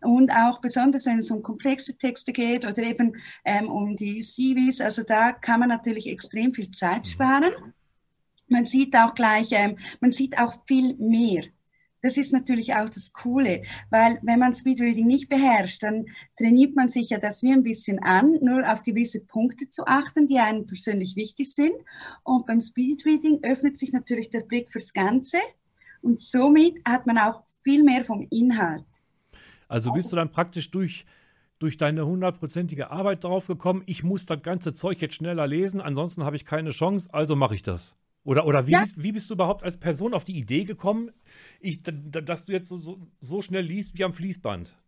Und 0.02 0.30
auch 0.30 0.60
besonders, 0.60 1.04
wenn 1.04 1.18
es 1.18 1.30
um 1.30 1.42
komplexe 1.42 1.98
Texte 1.98 2.32
geht 2.32 2.64
oder 2.64 2.82
eben 2.82 3.16
ähm, 3.44 3.68
um 3.68 3.96
die 3.96 4.22
CVs, 4.22 4.80
also 4.80 5.02
da 5.02 5.32
kann 5.32 5.60
man 5.60 5.68
natürlich 5.68 6.06
extrem 6.06 6.54
viel 6.54 6.70
Zeit 6.70 7.06
sparen. 7.06 7.52
Man 8.48 8.64
sieht 8.64 8.96
auch 8.96 9.14
gleich, 9.14 9.48
ähm, 9.52 9.76
man 10.00 10.12
sieht 10.12 10.38
auch 10.38 10.54
viel 10.66 10.96
mehr 10.96 11.44
das 12.02 12.16
ist 12.16 12.32
natürlich 12.32 12.74
auch 12.74 12.88
das 12.88 13.12
Coole, 13.12 13.62
weil 13.90 14.18
wenn 14.22 14.38
man 14.38 14.54
Speedreading 14.54 15.06
nicht 15.06 15.28
beherrscht, 15.28 15.82
dann 15.82 16.06
trainiert 16.36 16.74
man 16.74 16.88
sich 16.88 17.10
ja 17.10 17.18
das 17.18 17.42
wie 17.42 17.52
ein 17.52 17.62
bisschen 17.62 17.98
an, 18.00 18.38
nur 18.40 18.70
auf 18.70 18.82
gewisse 18.82 19.20
Punkte 19.20 19.68
zu 19.68 19.86
achten, 19.86 20.26
die 20.28 20.38
einem 20.38 20.66
persönlich 20.66 21.16
wichtig 21.16 21.54
sind. 21.54 21.72
Und 22.22 22.46
beim 22.46 22.60
Speedreading 22.60 23.40
öffnet 23.42 23.78
sich 23.78 23.92
natürlich 23.92 24.30
der 24.30 24.40
Blick 24.40 24.70
fürs 24.70 24.92
Ganze 24.92 25.38
und 26.02 26.20
somit 26.20 26.80
hat 26.86 27.06
man 27.06 27.18
auch 27.18 27.42
viel 27.62 27.84
mehr 27.84 28.04
vom 28.04 28.26
Inhalt. 28.30 28.84
Also 29.68 29.92
bist 29.92 30.10
du 30.10 30.16
dann 30.16 30.30
praktisch 30.30 30.70
durch, 30.70 31.04
durch 31.58 31.76
deine 31.76 32.06
hundertprozentige 32.06 32.90
Arbeit 32.90 33.24
drauf 33.24 33.46
gekommen, 33.46 33.82
ich 33.86 34.02
muss 34.02 34.26
das 34.26 34.42
ganze 34.42 34.72
Zeug 34.72 35.00
jetzt 35.00 35.14
schneller 35.14 35.46
lesen, 35.46 35.80
ansonsten 35.80 36.24
habe 36.24 36.36
ich 36.36 36.44
keine 36.44 36.70
Chance, 36.70 37.10
also 37.12 37.36
mache 37.36 37.54
ich 37.54 37.62
das. 37.62 37.94
Oder, 38.30 38.46
oder 38.46 38.68
wie, 38.68 38.72
ja. 38.74 38.82
bist, 38.82 39.02
wie 39.02 39.10
bist 39.10 39.28
du 39.28 39.34
überhaupt 39.34 39.64
als 39.64 39.76
Person 39.76 40.14
auf 40.14 40.24
die 40.24 40.38
Idee 40.38 40.62
gekommen, 40.62 41.10
ich, 41.58 41.82
dass 41.82 42.44
du 42.44 42.52
jetzt 42.52 42.68
so, 42.68 42.76
so, 42.76 43.04
so 43.18 43.42
schnell 43.42 43.64
liest 43.64 43.98
wie 43.98 44.04
am 44.04 44.12
Fließband? 44.12 44.78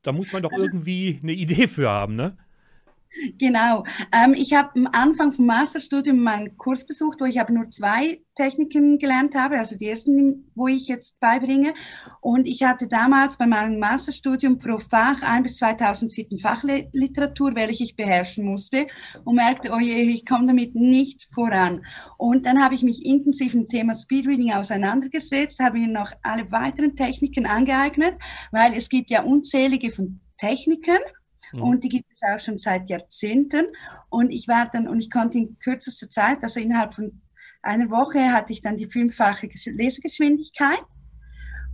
Da 0.00 0.12
muss 0.12 0.32
man 0.32 0.42
doch 0.42 0.50
also, 0.50 0.64
irgendwie 0.64 1.20
eine 1.22 1.32
Idee 1.32 1.66
für 1.66 1.90
haben, 1.90 2.16
ne? 2.16 2.38
Genau. 3.38 3.84
Ähm, 4.12 4.34
ich 4.34 4.54
habe 4.54 4.70
am 4.76 4.88
Anfang 4.92 5.32
vom 5.32 5.46
Masterstudium 5.46 6.18
meinen 6.22 6.56
Kurs 6.56 6.86
besucht, 6.86 7.20
wo 7.20 7.24
ich 7.24 7.40
aber 7.40 7.52
nur 7.52 7.70
zwei 7.70 8.20
Techniken 8.34 8.98
gelernt 8.98 9.34
habe, 9.34 9.58
also 9.58 9.76
die 9.76 9.88
ersten, 9.88 10.50
wo 10.54 10.68
ich 10.68 10.88
jetzt 10.88 11.18
beibringe. 11.20 11.74
Und 12.20 12.46
ich 12.46 12.62
hatte 12.62 12.86
damals 12.88 13.36
bei 13.36 13.46
meinem 13.46 13.78
Masterstudium 13.78 14.58
pro 14.58 14.78
Fach 14.78 15.22
ein 15.22 15.42
bis 15.42 15.58
2000 15.58 16.12
Seiten 16.12 16.38
Fachliteratur, 16.38 17.54
welche 17.54 17.84
ich 17.84 17.96
beherrschen 17.96 18.44
musste 18.44 18.86
und 19.24 19.36
merkte, 19.36 19.70
oh 19.72 19.78
je, 19.78 20.02
ich 20.02 20.26
komme 20.26 20.46
damit 20.46 20.74
nicht 20.74 21.26
voran. 21.32 21.84
Und 22.18 22.46
dann 22.46 22.62
habe 22.62 22.74
ich 22.74 22.82
mich 22.82 23.04
intensiv 23.04 23.54
im 23.54 23.68
Thema 23.68 23.94
Speedreading 23.94 24.52
auseinandergesetzt, 24.52 25.60
habe 25.60 25.78
mir 25.78 25.88
noch 25.88 26.12
alle 26.22 26.50
weiteren 26.50 26.96
Techniken 26.96 27.46
angeeignet, 27.46 28.14
weil 28.50 28.74
es 28.74 28.88
gibt 28.88 29.10
ja 29.10 29.22
unzählige 29.22 29.90
von 29.90 30.20
Techniken 30.38 30.98
Mhm. 31.52 31.62
Und 31.62 31.84
die 31.84 31.88
gibt 31.88 32.10
es 32.12 32.20
auch 32.22 32.38
schon 32.38 32.58
seit 32.58 32.88
Jahrzehnten. 32.88 33.66
Und 34.08 34.30
ich 34.30 34.48
war 34.48 34.68
dann, 34.72 34.88
und 34.88 35.00
ich 35.00 35.10
konnte 35.10 35.38
in 35.38 35.58
kürzester 35.58 36.10
Zeit, 36.10 36.42
also 36.42 36.60
innerhalb 36.60 36.94
von 36.94 37.20
einer 37.62 37.90
Woche, 37.90 38.32
hatte 38.32 38.52
ich 38.52 38.60
dann 38.60 38.76
die 38.76 38.86
fünffache 38.86 39.48
Lesegeschwindigkeit. 39.66 40.82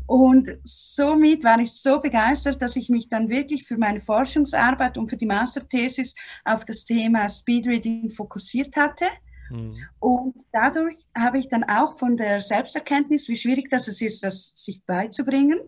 Und 0.07 0.49
somit 0.65 1.45
war 1.45 1.59
ich 1.61 1.73
so 1.73 2.01
begeistert, 2.01 2.61
dass 2.61 2.77
ich 2.77 2.89
mich 2.89 3.09
dann 3.09 3.29
wirklich 3.29 3.65
für 3.65 3.79
meine 3.79 4.01
Forschungsarbeit 4.01 4.99
und 4.99 5.09
für 5.09 5.17
die 5.17 5.27
Masterthesis 5.27 6.15
auf 6.45 6.65
das 6.65 6.85
Thema 6.85 7.29
Speedreading 7.29 8.11
fokussiert 8.11 8.77
hatte. 8.77 9.07
Mhm. 9.51 9.75
Und 10.01 10.35
dadurch 10.53 10.97
habe 11.17 11.39
ich 11.39 11.49
dann 11.49 11.65
auch 11.65 11.99
von 11.99 12.17
der 12.17 12.41
Selbsterkenntnis, 12.41 13.29
wie 13.29 13.37
schwierig 13.37 13.71
das 13.71 13.89
ist, 13.89 14.23
das 14.23 14.53
sich 14.57 14.85
beizubringen, 14.85 15.61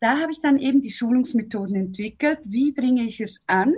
da 0.00 0.18
habe 0.18 0.32
ich 0.32 0.38
dann 0.38 0.58
eben 0.58 0.80
die 0.80 0.90
Schulungsmethoden 0.90 1.76
entwickelt. 1.76 2.38
Wie 2.44 2.72
bringe 2.72 3.02
ich 3.02 3.20
es 3.20 3.42
an? 3.46 3.74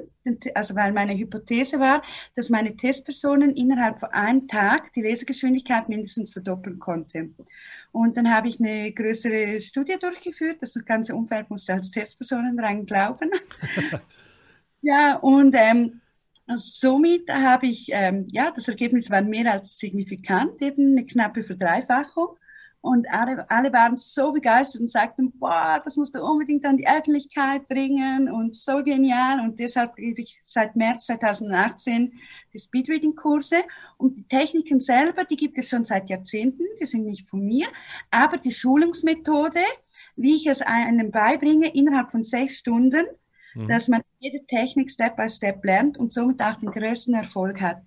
Also 0.55 0.77
weil 0.77 0.93
meine 0.93 1.15
Hypothese 1.15 1.81
war, 1.81 2.03
dass 2.37 2.49
meine 2.49 2.77
Testpersonen 2.77 3.57
innerhalb 3.57 3.99
von 3.99 4.11
einem 4.11 4.47
Tag 4.47 4.93
die 4.93 5.03
Lesegeschwindigkeit 5.03 5.89
mindestens 5.89 6.33
verdoppeln 6.33 6.79
konnte. 6.79 7.31
Und 7.91 8.17
dann 8.17 8.33
habe 8.33 8.47
ich 8.47 8.61
eine 8.61 8.93
größere 8.93 9.61
Studie 9.61 9.97
durchgeführt. 10.01 10.63
Das 10.63 10.75
ganze 10.85 11.17
Umfeld 11.17 11.51
musste 11.51 11.73
als 11.75 11.91
Testpersonen 11.91 12.57
daran 12.57 12.87
glauben. 12.87 13.31
ja, 14.81 15.17
und 15.17 15.57
ähm, 15.59 16.01
somit 16.55 17.29
habe 17.31 17.67
ich, 17.67 17.89
ähm, 17.93 18.29
ja, 18.31 18.53
das 18.55 18.69
Ergebnis 18.69 19.11
war 19.11 19.23
mehr 19.23 19.53
als 19.53 19.77
signifikant, 19.77 20.63
eben 20.63 20.93
eine 20.93 21.05
knappe 21.05 21.43
Verdreifachung. 21.43 22.37
Und 22.83 23.07
alle, 23.13 23.49
alle 23.49 23.73
waren 23.73 23.97
so 23.97 24.33
begeistert 24.33 24.81
und 24.81 24.91
sagten, 24.91 25.31
boah, 25.39 25.81
das 25.85 25.95
musst 25.95 26.17
du 26.17 26.21
unbedingt 26.21 26.65
an 26.67 26.77
die 26.77 26.89
Öffentlichkeit 26.89 27.69
bringen 27.69 28.29
und 28.29 28.57
so 28.57 28.83
genial. 28.83 29.39
Und 29.39 29.61
deshalb 29.61 29.95
gebe 29.95 30.23
ich 30.23 30.43
seit 30.45 30.75
März 30.75 31.07
2018 31.07 32.13
die 32.53 32.59
Speedreading-Kurse. 32.59 33.59
Und 33.99 34.19
die 34.19 34.27
Techniken 34.27 34.81
selber, 34.81 35.23
die 35.23 35.37
gibt 35.37 35.59
es 35.59 35.69
schon 35.69 35.85
seit 35.85 36.11
Jahrzehnten, 36.11 36.65
die 36.81 36.87
sind 36.87 37.05
nicht 37.05 37.29
von 37.29 37.45
mir. 37.45 37.69
Aber 38.11 38.37
die 38.37 38.51
Schulungsmethode, 38.51 39.61
wie 40.17 40.35
ich 40.35 40.49
es 40.49 40.61
einem 40.61 41.13
beibringe, 41.13 41.73
innerhalb 41.73 42.11
von 42.11 42.25
sechs 42.25 42.59
Stunden, 42.59 43.07
mhm. 43.55 43.69
dass 43.69 43.87
man 43.87 44.03
jede 44.19 44.45
Technik 44.45 44.91
Step 44.91 45.17
by 45.17 45.29
Step 45.29 45.65
lernt 45.65 45.99
und 45.99 46.13
somit 46.13 46.43
auch 46.43 46.57
den 46.57 46.73
größten 46.73 47.15
Erfolg 47.15 47.61
hat. 47.61 47.81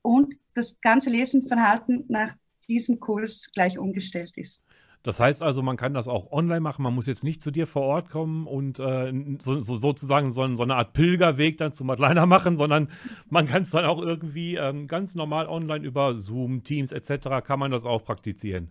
Und 0.00 0.34
das 0.54 0.80
ganze 0.80 1.10
Lesenverhalten 1.10 2.06
nach 2.08 2.34
diesem 2.70 3.00
Kurs 3.00 3.48
gleich 3.52 3.78
umgestellt 3.78 4.36
ist. 4.36 4.62
Das 5.02 5.18
heißt 5.18 5.42
also, 5.42 5.62
man 5.62 5.78
kann 5.78 5.94
das 5.94 6.08
auch 6.08 6.30
online 6.30 6.60
machen. 6.60 6.82
Man 6.82 6.94
muss 6.94 7.06
jetzt 7.06 7.24
nicht 7.24 7.40
zu 7.40 7.50
dir 7.50 7.66
vor 7.66 7.82
Ort 7.82 8.10
kommen 8.10 8.46
und 8.46 8.78
äh, 8.78 9.12
so, 9.38 9.58
so, 9.58 9.76
sozusagen 9.76 10.30
so, 10.30 10.54
so, 10.54 10.62
eine 10.62 10.76
Art 10.76 10.92
Pilgerweg 10.92 11.56
dann 11.56 11.72
zu 11.72 11.84
Madleiner 11.84 12.26
machen, 12.34 12.58
sondern 12.58 12.88
man 13.30 13.46
kann 13.46 13.62
es 13.62 13.70
dann 13.70 13.86
auch 13.86 14.02
irgendwie 14.02 14.56
ähm, 14.56 14.88
ganz 14.88 15.14
normal 15.14 15.48
online 15.48 15.84
über 15.86 16.14
Zoom, 16.14 16.64
Teams 16.64 16.92
etc. 16.92 17.42
kann 17.42 17.58
man 17.58 17.70
das 17.70 17.86
auch 17.86 18.04
praktizieren. 18.04 18.70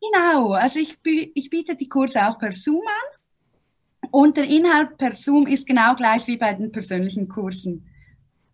Genau, 0.00 0.52
also 0.52 0.78
ich, 0.78 0.96
ich 1.34 1.50
biete 1.50 1.76
die 1.76 1.88
Kurse 1.88 2.28
auch 2.28 2.38
per 2.38 2.52
Zoom 2.52 2.82
an 2.86 4.08
und 4.12 4.36
der 4.36 4.44
Inhalt 4.44 4.96
per 4.96 5.14
Zoom 5.14 5.46
ist 5.48 5.66
genau 5.66 5.96
gleich 5.96 6.26
wie 6.28 6.36
bei 6.36 6.52
den 6.52 6.70
persönlichen 6.70 7.28
Kursen. 7.28 7.88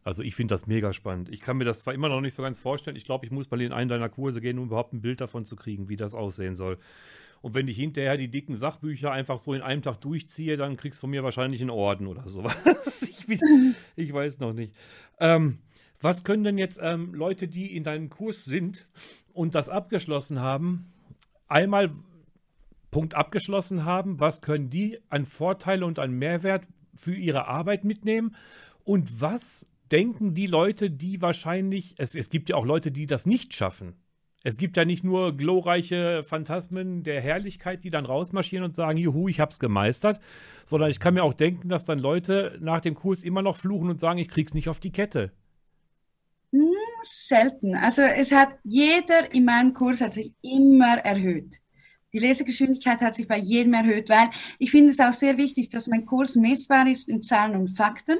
Also 0.03 0.23
ich 0.23 0.35
finde 0.35 0.55
das 0.55 0.67
mega 0.67 0.93
spannend. 0.93 1.29
Ich 1.29 1.41
kann 1.41 1.59
mir 1.59 1.65
das 1.65 1.81
zwar 1.81 1.95
immer 1.95 2.09
noch 2.09 2.21
nicht 2.21 2.35
so 2.35 2.43
ganz 2.43 2.59
vorstellen. 2.59 2.97
Ich 2.97 3.05
glaube, 3.05 3.27
ich 3.27 3.33
muss 3.33 3.51
mal 3.51 3.61
in 3.61 3.73
einen 3.73 3.91
deiner 3.91 4.09
Kurse 4.09 4.41
gehen, 4.41 4.59
um 4.59 4.67
überhaupt 4.67 4.93
ein 4.93 5.03
Bild 5.03 5.21
davon 5.21 5.45
zu 5.45 5.57
kriegen, 5.57 5.89
wie 5.89 5.97
das 5.97 6.15
aussehen 6.15 6.57
soll. 6.57 6.79
Und 7.43 7.55
wenn 7.55 7.69
ich 7.69 7.77
hinterher 7.77 8.17
die 8.17 8.29
dicken 8.29 8.55
Sachbücher 8.55 9.13
einfach 9.13 9.39
so 9.39 9.55
in 9.55 9.63
einem 9.63 9.83
Tag 9.83 10.01
durchziehe, 10.01 10.57
dann 10.57 10.77
kriegst 10.77 10.99
du 10.99 11.03
von 11.03 11.11
mir 11.11 11.23
wahrscheinlich 11.23 11.61
einen 11.61 11.71
Orden 11.71 12.07
oder 12.07 12.29
sowas. 12.29 13.03
ich, 13.27 13.41
ich, 13.97 14.13
weiß 14.13 14.39
noch 14.41 14.53
nicht. 14.53 14.75
Ähm, 15.19 15.59
was 16.01 16.25
können 16.25 16.45
denn 16.45 16.59
jetzt 16.59 16.79
ähm, 16.83 17.15
Leute, 17.15 17.49
die 17.49 17.75
in 17.75 17.85
deinem 17.85 18.11
Kurs 18.11 18.45
sind 18.45 18.87
und 19.33 19.55
das 19.55 19.69
abgeschlossen 19.69 20.41
haben, 20.41 20.93
einmal 21.49 21.91
Punkt 22.91 23.15
abgeschlossen 23.15 23.85
haben, 23.85 24.21
was 24.21 24.43
können 24.43 24.69
die 24.69 24.99
an 25.09 25.25
Vorteile 25.25 25.87
und 25.87 25.99
an 25.99 26.13
Mehrwert 26.13 26.67
für 26.95 27.15
ihre 27.15 27.47
Arbeit 27.47 27.85
mitnehmen? 27.85 28.35
Und 28.85 29.21
was 29.21 29.67
denken 29.93 30.35
die 30.35 30.47
Leute, 30.47 30.91
die 30.91 31.23
wahrscheinlich, 31.23 31.95
es, 31.99 32.15
es 32.15 32.31
gibt 32.31 32.49
ja 32.49 32.57
auch 32.57 32.65
Leute, 32.65 32.91
die 32.91 33.07
das 33.07 33.27
nicht 33.27 33.55
schaffen. 33.55 33.95
Es 34.43 34.57
gibt 34.57 34.79
ja 34.79 34.87
nicht 34.87 35.05
nur 35.05 35.37
glorreiche 35.37 36.23
Phantasmen 36.23 37.03
der 37.03 37.21
Herrlichkeit, 37.21 37.85
die 37.85 37.91
dann 37.91 38.07
rausmarschieren 38.07 38.65
und 38.65 38.75
sagen, 38.75 38.97
juhu, 38.97 39.29
ich 39.29 39.39
hab's 39.39 39.59
gemeistert, 39.59 40.19
sondern 40.65 40.91
ich 40.91 40.99
kann 40.99 41.15
mir 41.15 41.25
auch 41.25 41.35
denken, 41.35 41.69
dass 41.69 41.85
dann 41.85 41.99
Leute 41.99 42.59
nach 42.61 42.81
dem 42.81 42.95
Kurs 42.95 43.23
immer 43.23 43.43
noch 43.43 43.59
fluchen 43.59 43.91
und 43.91 44.01
sagen, 44.01 44.19
ich 44.19 44.29
krieg's 44.29 44.55
nicht 44.55 44.71
auf 44.71 44.81
die 44.81 44.93
Kette. 44.93 45.33
Hm, 46.53 46.73
selten. 47.03 47.75
Also 47.75 48.01
es 48.01 48.33
hat 48.33 48.59
jeder 48.63 49.33
in 49.35 49.45
meinem 49.45 49.75
Kurs 49.75 50.01
hat 50.01 50.15
sich 50.15 50.33
immer 50.41 50.97
erhöht. 50.99 51.61
Die 52.13 52.19
Lesegeschwindigkeit 52.19 53.01
hat 53.03 53.15
sich 53.15 53.29
bei 53.29 53.39
jedem 53.39 53.75
erhöht, 53.75 54.09
weil 54.09 54.31
ich 54.59 54.71
finde 54.71 54.91
es 54.91 54.99
auch 54.99 55.13
sehr 55.13 55.37
wichtig, 55.37 55.69
dass 55.69 55.87
mein 55.87 56.07
Kurs 56.07 56.35
messbar 56.35 56.89
ist 56.89 57.09
in 57.09 57.23
Zahlen 57.23 57.55
und 57.55 57.77
Fakten 57.77 58.19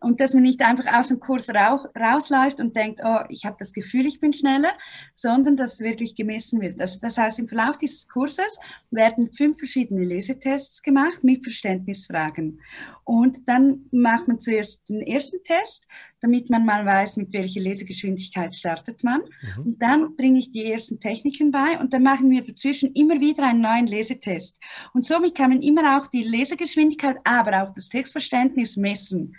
und 0.00 0.20
dass 0.20 0.34
man 0.34 0.42
nicht 0.42 0.62
einfach 0.62 0.86
aus 0.98 1.08
dem 1.08 1.20
Kurs 1.20 1.48
rauch, 1.50 1.86
rausläuft 1.98 2.60
und 2.60 2.74
denkt, 2.74 3.00
oh, 3.04 3.20
ich 3.28 3.44
habe 3.44 3.56
das 3.58 3.72
Gefühl, 3.72 4.06
ich 4.06 4.20
bin 4.20 4.32
schneller, 4.32 4.72
sondern 5.14 5.56
dass 5.56 5.74
es 5.74 5.80
wirklich 5.80 6.14
gemessen 6.14 6.60
wird. 6.60 6.80
Also 6.80 6.98
das 7.00 7.18
heißt, 7.18 7.38
im 7.38 7.48
Verlauf 7.48 7.78
dieses 7.78 8.08
Kurses 8.08 8.58
werden 8.90 9.32
fünf 9.32 9.58
verschiedene 9.58 10.04
Lesetests 10.04 10.82
gemacht 10.82 11.22
mit 11.22 11.44
Verständnisfragen. 11.44 12.60
Und 13.04 13.48
dann 13.48 13.86
macht 13.92 14.26
man 14.28 14.40
zuerst 14.40 14.88
den 14.88 15.02
ersten 15.02 15.42
Test, 15.44 15.86
damit 16.20 16.50
man 16.50 16.64
mal 16.64 16.84
weiß, 16.84 17.16
mit 17.16 17.32
welcher 17.32 17.60
Lesegeschwindigkeit 17.60 18.54
startet 18.54 19.04
man. 19.04 19.20
Mhm. 19.20 19.62
Und 19.64 19.82
dann 19.82 20.16
bringe 20.16 20.38
ich 20.38 20.50
die 20.50 20.64
ersten 20.64 20.98
Techniken 20.98 21.50
bei 21.50 21.78
und 21.78 21.92
dann 21.92 22.02
machen 22.02 22.30
wir 22.30 22.42
dazwischen 22.42 22.92
immer 22.94 23.20
wieder 23.20 23.44
einen 23.44 23.60
neuen 23.60 23.86
Lesetest. 23.86 24.58
Und 24.94 25.06
somit 25.06 25.34
kann 25.34 25.50
man 25.50 25.62
immer 25.62 25.98
auch 25.98 26.06
die 26.06 26.22
Lesegeschwindigkeit, 26.22 27.16
aber 27.24 27.62
auch 27.62 27.74
das 27.74 27.88
Textverständnis 27.88 28.76
messen. 28.76 29.36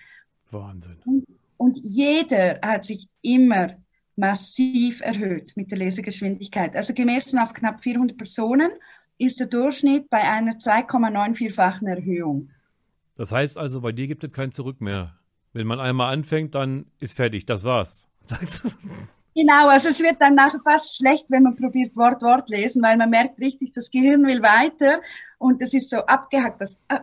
Wahnsinn. 0.51 0.97
Und, 1.05 1.25
und 1.57 1.77
jeder 1.81 2.59
hat 2.61 2.85
sich 2.85 3.07
immer 3.21 3.75
massiv 4.15 5.01
erhöht 5.01 5.53
mit 5.55 5.71
der 5.71 5.79
Lesegeschwindigkeit. 5.79 6.75
Also 6.75 6.93
gemessen 6.93 7.39
auf 7.39 7.53
knapp 7.53 7.81
400 7.81 8.17
Personen 8.17 8.71
ist 9.17 9.39
der 9.39 9.47
Durchschnitt 9.47 10.09
bei 10.09 10.21
einer 10.21 10.53
2,94-fachen 10.53 11.87
Erhöhung. 11.87 12.49
Das 13.15 13.31
heißt 13.31 13.57
also, 13.57 13.81
bei 13.81 13.91
dir 13.91 14.07
gibt 14.07 14.23
es 14.23 14.31
kein 14.31 14.51
Zurück 14.51 14.81
mehr. 14.81 15.15
Wenn 15.53 15.67
man 15.67 15.79
einmal 15.79 16.13
anfängt, 16.13 16.55
dann 16.55 16.85
ist 16.99 17.15
fertig, 17.15 17.45
das 17.45 17.63
war's. 17.63 18.07
genau, 19.35 19.67
also 19.67 19.89
es 19.89 19.99
wird 20.01 20.19
dann 20.19 20.35
nachher 20.35 20.61
fast 20.63 20.95
schlecht, 20.95 21.29
wenn 21.29 21.43
man 21.43 21.55
probiert 21.55 21.95
Wort 21.95 22.21
Wort 22.21 22.49
lesen, 22.49 22.81
weil 22.81 22.97
man 22.97 23.09
merkt 23.09 23.39
richtig, 23.39 23.73
das 23.73 23.91
Gehirn 23.91 24.25
will 24.25 24.41
weiter 24.41 25.01
und 25.37 25.61
das 25.61 25.73
ist 25.73 25.89
so 25.89 25.97
abgehackt, 25.97 26.61
das 26.61 26.79
äh, 26.87 26.99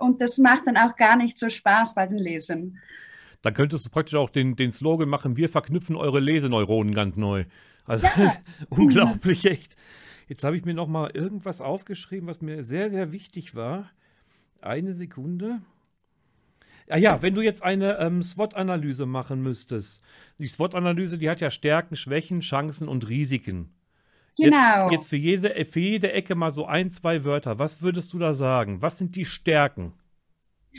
und 0.00 0.20
das 0.20 0.38
macht 0.38 0.66
dann 0.66 0.76
auch 0.76 0.96
gar 0.96 1.16
nicht 1.16 1.38
so 1.38 1.48
Spaß 1.48 1.94
bei 1.94 2.06
den 2.06 2.18
Lesern. 2.18 2.78
Da 3.42 3.50
könntest 3.50 3.86
du 3.86 3.90
praktisch 3.90 4.16
auch 4.16 4.30
den, 4.30 4.56
den 4.56 4.72
Slogan 4.72 5.08
machen, 5.08 5.36
wir 5.36 5.48
verknüpfen 5.48 5.96
eure 5.96 6.20
Leseneuronen 6.20 6.94
ganz 6.94 7.16
neu. 7.16 7.44
Also 7.86 8.06
ja. 8.06 8.32
unglaublich 8.70 9.44
echt. 9.44 9.76
Jetzt 10.28 10.42
habe 10.42 10.56
ich 10.56 10.64
mir 10.64 10.74
noch 10.74 10.88
mal 10.88 11.10
irgendwas 11.14 11.60
aufgeschrieben, 11.60 12.26
was 12.28 12.40
mir 12.40 12.64
sehr, 12.64 12.90
sehr 12.90 13.12
wichtig 13.12 13.54
war. 13.54 13.90
Eine 14.60 14.92
Sekunde. 14.92 15.60
Ja, 16.88 16.96
ja, 16.96 17.22
wenn 17.22 17.34
du 17.34 17.40
jetzt 17.40 17.62
eine 17.62 17.98
ähm, 17.98 18.22
SWOT-Analyse 18.22 19.06
machen 19.06 19.42
müsstest. 19.42 20.02
Die 20.38 20.48
SWOT-Analyse, 20.48 21.18
die 21.18 21.30
hat 21.30 21.40
ja 21.40 21.50
Stärken, 21.50 21.96
Schwächen, 21.96 22.40
Chancen 22.40 22.88
und 22.88 23.08
Risiken. 23.08 23.75
Genau. 24.36 24.82
Jetzt, 24.82 24.92
jetzt, 24.92 25.08
für, 25.08 25.16
jede, 25.16 25.64
für 25.64 25.80
jede 25.80 26.12
Ecke 26.12 26.34
mal 26.34 26.50
so 26.50 26.66
ein, 26.66 26.92
zwei 26.92 27.24
Wörter. 27.24 27.58
Was 27.58 27.80
würdest 27.82 28.12
du 28.12 28.18
da 28.18 28.34
sagen? 28.34 28.82
Was 28.82 28.98
sind 28.98 29.16
die 29.16 29.24
Stärken? 29.24 29.92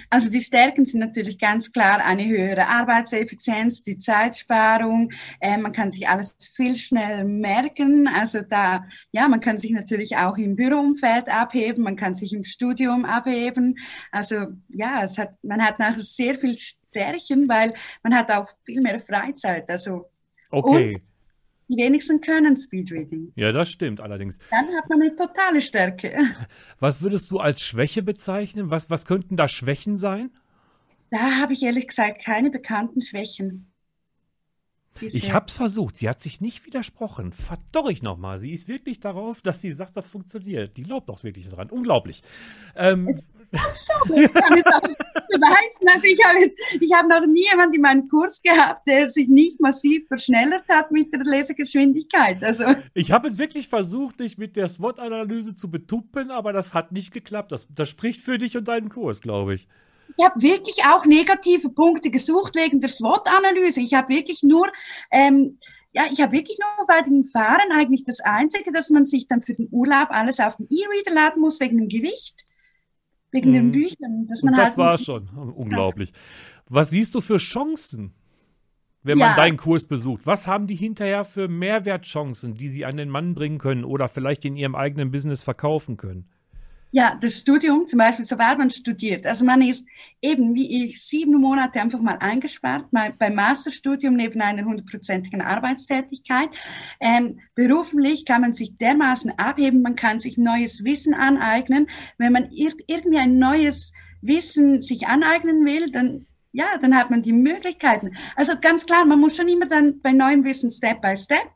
Also 0.09 0.29
die 0.29 0.41
Stärken 0.41 0.85
sind 0.85 0.99
natürlich 0.99 1.39
ganz 1.39 1.71
klar 1.71 2.03
eine 2.05 2.25
höhere 2.25 2.67
Arbeitseffizienz, 2.67 3.83
die 3.83 3.97
Zeitsparung. 3.97 5.11
Äh, 5.39 5.57
man 5.57 5.71
kann 5.71 5.91
sich 5.91 6.07
alles 6.07 6.35
viel 6.53 6.75
schneller 6.75 7.23
merken. 7.23 8.07
Also 8.07 8.41
da, 8.41 8.85
ja, 9.11 9.27
man 9.27 9.39
kann 9.39 9.57
sich 9.57 9.71
natürlich 9.71 10.15
auch 10.17 10.37
im 10.37 10.55
Büroumfeld 10.55 11.29
abheben, 11.29 11.83
man 11.83 11.95
kann 11.95 12.13
sich 12.13 12.33
im 12.33 12.43
Studium 12.43 13.05
abheben. 13.05 13.77
Also 14.11 14.35
ja, 14.69 15.03
es 15.03 15.17
hat, 15.17 15.31
man 15.43 15.63
hat 15.63 15.79
nachher 15.79 16.03
sehr 16.03 16.35
viel 16.35 16.57
Stärken, 16.57 17.49
weil 17.49 17.73
man 18.03 18.15
hat 18.15 18.31
auch 18.31 18.47
viel 18.65 18.81
mehr 18.81 18.99
Freizeit. 18.99 19.69
Also 19.69 20.09
okay. 20.51 20.95
Und 20.95 21.01
die 21.69 21.77
wenigsten 21.77 22.21
können 22.21 22.55
Speedreading. 22.55 23.31
Ja, 23.35 23.51
das 23.51 23.69
stimmt 23.69 24.01
allerdings. 24.01 24.39
Dann 24.49 24.67
hat 24.75 24.89
man 24.89 25.01
eine 25.01 25.15
totale 25.15 25.61
Stärke. 25.61 26.15
Was 26.79 27.01
würdest 27.01 27.29
du 27.31 27.39
als 27.39 27.61
Schwäche 27.61 28.03
bezeichnen? 28.03 28.69
Was, 28.69 28.89
was 28.89 29.05
könnten 29.05 29.35
da 29.35 29.47
Schwächen 29.47 29.97
sein? 29.97 30.31
Da 31.09 31.39
habe 31.39 31.53
ich 31.53 31.63
ehrlich 31.63 31.87
gesagt 31.87 32.23
keine 32.23 32.49
bekannten 32.49 33.01
Schwächen. 33.01 33.71
Ich 35.01 35.31
habe 35.31 35.45
es 35.47 35.53
versucht. 35.53 35.97
Sie 35.97 36.09
hat 36.09 36.21
sich 36.21 36.41
nicht 36.41 36.65
widersprochen. 36.65 37.31
Verdorre 37.31 37.91
ich 37.91 38.01
nochmal. 38.01 38.39
Sie 38.39 38.51
ist 38.51 38.67
wirklich 38.67 38.99
darauf, 38.99 39.41
dass 39.41 39.61
sie 39.61 39.73
sagt, 39.73 39.95
das 39.95 40.07
funktioniert. 40.07 40.75
Die 40.77 40.83
glaubt 40.83 41.09
doch 41.09 41.23
wirklich 41.23 41.47
daran. 41.49 41.69
Unglaublich. 41.69 42.21
Ähm, 42.75 43.07
es, 43.07 43.29
Ach 43.55 43.75
so, 43.75 43.93
beweisen, 44.05 45.87
also 45.87 46.03
ich 46.05 46.23
habe, 46.25 46.39
jetzt, 46.39 46.57
ich 46.79 46.93
habe 46.93 47.07
noch 47.07 47.25
nie 47.25 47.45
jemanden 47.49 47.75
in 47.75 47.81
meinem 47.81 48.07
Kurs 48.07 48.41
gehabt, 48.41 48.87
der 48.87 49.09
sich 49.09 49.27
nicht 49.27 49.59
massiv 49.59 50.07
verschnellert 50.07 50.67
hat 50.69 50.91
mit 50.91 51.13
der 51.13 51.21
Lesegeschwindigkeit. 51.23 52.43
Also 52.43 52.65
Ich 52.93 53.11
habe 53.11 53.37
wirklich 53.37 53.67
versucht, 53.67 54.19
dich 54.19 54.37
mit 54.37 54.55
der 54.55 54.67
SWOT-Analyse 54.67 55.55
zu 55.55 55.69
betuppen, 55.69 56.31
aber 56.31 56.53
das 56.53 56.73
hat 56.73 56.91
nicht 56.91 57.13
geklappt. 57.13 57.51
Das, 57.51 57.67
das 57.73 57.89
spricht 57.89 58.21
für 58.21 58.37
dich 58.37 58.57
und 58.57 58.67
deinen 58.67 58.89
Kurs, 58.89 59.21
glaube 59.21 59.55
ich. 59.55 59.67
ich 60.17 60.25
habe 60.25 60.41
wirklich 60.41 60.83
auch 60.85 61.05
negative 61.05 61.69
Punkte 61.69 62.09
gesucht 62.09 62.55
wegen 62.55 62.81
der 62.81 62.89
SWOT-Analyse. 62.89 63.81
Ich 63.81 63.93
habe 63.93 64.09
wirklich 64.09 64.43
nur, 64.43 64.67
ähm, 65.11 65.57
ja, 65.93 66.03
ich 66.11 66.21
habe 66.21 66.33
wirklich 66.33 66.57
nur 66.59 66.85
bei 66.85 67.01
den 67.01 67.23
Fahren 67.23 67.71
eigentlich 67.71 68.03
das 68.03 68.19
Einzige, 68.19 68.71
dass 68.71 68.89
man 68.89 69.05
sich 69.05 69.27
dann 69.27 69.41
für 69.41 69.53
den 69.53 69.67
Urlaub 69.71 70.09
alles 70.11 70.39
auf 70.39 70.55
den 70.57 70.67
E-Reader 70.69 71.13
laden 71.13 71.41
muss 71.41 71.59
wegen 71.59 71.77
dem 71.77 71.89
Gewicht, 71.89 72.46
wegen 73.31 73.53
den 73.53 73.67
Mhm. 73.67 73.71
Büchern. 73.71 74.27
Dass 74.27 74.41
Und 74.43 74.51
man 74.51 74.59
das 74.59 74.69
halt 74.69 74.77
war 74.77 74.97
schon 74.97 75.27
unglaublich. 75.29 76.11
Was 76.69 76.89
siehst 76.89 77.15
du 77.15 77.21
für 77.21 77.37
Chancen, 77.37 78.13
wenn 79.03 79.19
Ja. 79.19 79.27
man 79.27 79.35
deinen 79.35 79.57
Kurs 79.57 79.85
besucht? 79.87 80.25
Was 80.25 80.47
haben 80.47 80.67
die 80.67 80.75
hinterher 80.75 81.23
für 81.23 81.47
Mehrwertchancen, 81.47 82.53
die 82.55 82.69
sie 82.69 82.85
an 82.85 82.97
den 82.97 83.09
Mann 83.09 83.33
bringen 83.35 83.57
können 83.57 83.83
oder 83.83 84.07
vielleicht 84.07 84.45
in 84.45 84.55
ihrem 84.55 84.75
eigenen 84.75 85.11
Business 85.11 85.43
verkaufen 85.43 85.97
können? 85.97 86.25
Ja, 86.91 87.17
das 87.19 87.39
Studium 87.39 87.85
zum 87.85 87.99
Beispiel, 87.99 88.23
sobald 88.23 88.57
man 88.57 88.71
studiert. 88.71 89.25
Also 89.25 89.43
man 89.43 89.61
ist 89.61 89.85
eben 90.21 90.55
wie 90.55 90.85
ich 90.85 91.05
sieben 91.05 91.33
Monate 91.33 91.81
einfach 91.81 91.99
mal 91.99 92.17
eingespart 92.19 92.85
beim 92.91 93.35
Masterstudium 93.35 94.15
neben 94.15 94.41
einer 94.41 94.63
hundertprozentigen 94.63 95.41
Arbeitstätigkeit. 95.41 96.49
Ähm, 97.01 97.39
beruflich 97.55 98.25
kann 98.25 98.41
man 98.41 98.53
sich 98.53 98.77
dermaßen 98.77 99.37
abheben, 99.37 99.81
man 99.81 99.95
kann 99.97 100.21
sich 100.21 100.37
neues 100.37 100.85
Wissen 100.85 101.13
aneignen. 101.13 101.87
Wenn 102.17 102.31
man 102.31 102.49
ir 102.51 102.71
irgendwie 102.87 103.19
ein 103.19 103.37
neues 103.37 103.91
Wissen 104.21 104.81
sich 104.81 105.07
aneignen 105.07 105.65
will, 105.65 105.91
dann 105.91 106.25
ja, 106.53 106.77
dann 106.81 106.95
hat 106.95 107.11
man 107.11 107.21
die 107.21 107.33
Möglichkeiten. 107.33 108.15
Also 108.35 108.53
ganz 108.59 108.85
klar, 108.85 109.05
man 109.05 109.19
muss 109.19 109.35
schon 109.35 109.47
immer 109.47 109.67
dann 109.67 110.01
bei 110.01 110.11
neuem 110.11 110.43
Wissen 110.43 110.71
Step 110.71 111.01
by 111.01 111.15
Step 111.15 111.51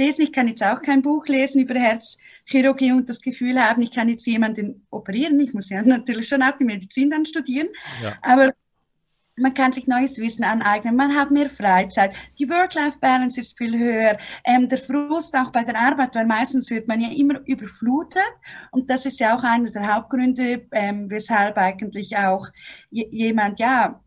lesen. 0.00 0.22
Ich 0.22 0.32
kann 0.32 0.48
jetzt 0.48 0.62
auch 0.62 0.82
kein 0.82 1.02
Buch 1.02 1.26
lesen 1.26 1.60
über 1.60 1.74
Herzchirurgie 1.74 2.92
und 2.92 3.08
das 3.08 3.20
Gefühl 3.20 3.60
haben, 3.60 3.82
ich 3.82 3.92
kann 3.92 4.08
jetzt 4.08 4.26
jemanden 4.26 4.86
operieren. 4.90 5.38
Ich 5.40 5.54
muss 5.54 5.70
ja 5.70 5.82
natürlich 5.84 6.28
schon 6.28 6.42
auch 6.42 6.56
die 6.56 6.64
Medizin 6.64 7.10
dann 7.10 7.26
studieren. 7.26 7.68
Ja. 8.02 8.14
Aber 8.22 8.52
man 9.36 9.54
kann 9.54 9.72
sich 9.72 9.86
neues 9.86 10.18
Wissen 10.18 10.44
aneignen, 10.44 10.96
man 10.96 11.14
hat 11.16 11.30
mehr 11.30 11.48
Freizeit, 11.48 12.14
die 12.38 12.48
Work-Life-Balance 12.48 13.40
ist 13.40 13.56
viel 13.56 13.78
höher, 13.78 14.18
ähm, 14.44 14.68
der 14.68 14.76
Frust 14.76 15.34
auch 15.34 15.50
bei 15.50 15.64
der 15.64 15.80
Arbeit, 15.80 16.14
weil 16.14 16.26
meistens 16.26 16.70
wird 16.70 16.88
man 16.88 17.00
ja 17.00 17.08
immer 17.10 17.40
überflutet 17.46 18.22
und 18.70 18.90
das 18.90 19.06
ist 19.06 19.18
ja 19.18 19.34
auch 19.34 19.42
einer 19.42 19.70
der 19.70 19.94
Hauptgründe, 19.94 20.66
ähm, 20.72 21.08
weshalb 21.08 21.56
eigentlich 21.56 22.16
auch 22.18 22.48
jemand 22.90 23.58
ja 23.58 24.00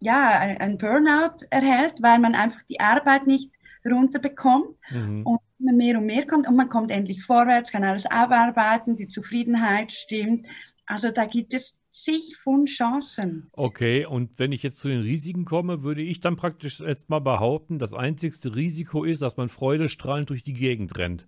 ja 0.00 0.30
ein 0.30 0.78
Burnout 0.78 1.44
erhält, 1.50 1.96
weil 2.00 2.18
man 2.18 2.34
einfach 2.34 2.62
die 2.62 2.80
Arbeit 2.80 3.26
nicht 3.26 3.50
runterbekommt 3.84 4.76
Mhm. 4.90 5.22
und 5.26 5.40
immer 5.58 5.72
mehr 5.72 5.98
und 5.98 6.06
mehr 6.06 6.26
kommt 6.26 6.48
und 6.48 6.56
man 6.56 6.68
kommt 6.68 6.90
endlich 6.90 7.22
vorwärts, 7.22 7.70
kann 7.72 7.84
alles 7.84 8.06
abarbeiten, 8.06 8.96
die 8.96 9.08
Zufriedenheit 9.08 9.92
stimmt. 9.92 10.46
Also 10.86 11.10
da 11.10 11.24
gibt 11.26 11.52
es 11.54 11.76
zig 11.92 12.36
von 12.42 12.66
Chancen. 12.66 13.48
Okay, 13.52 14.06
und 14.06 14.38
wenn 14.38 14.52
ich 14.52 14.62
jetzt 14.62 14.78
zu 14.78 14.88
den 14.88 15.00
Risiken 15.02 15.44
komme, 15.44 15.82
würde 15.82 16.02
ich 16.02 16.20
dann 16.20 16.36
praktisch 16.36 16.80
jetzt 16.80 17.10
mal 17.10 17.18
behaupten, 17.20 17.78
das 17.78 17.92
einzigste 17.94 18.54
Risiko 18.54 19.04
ist, 19.04 19.22
dass 19.22 19.36
man 19.36 19.48
freudestrahlend 19.48 20.30
durch 20.30 20.42
die 20.42 20.52
Gegend 20.52 20.96
rennt. 20.98 21.26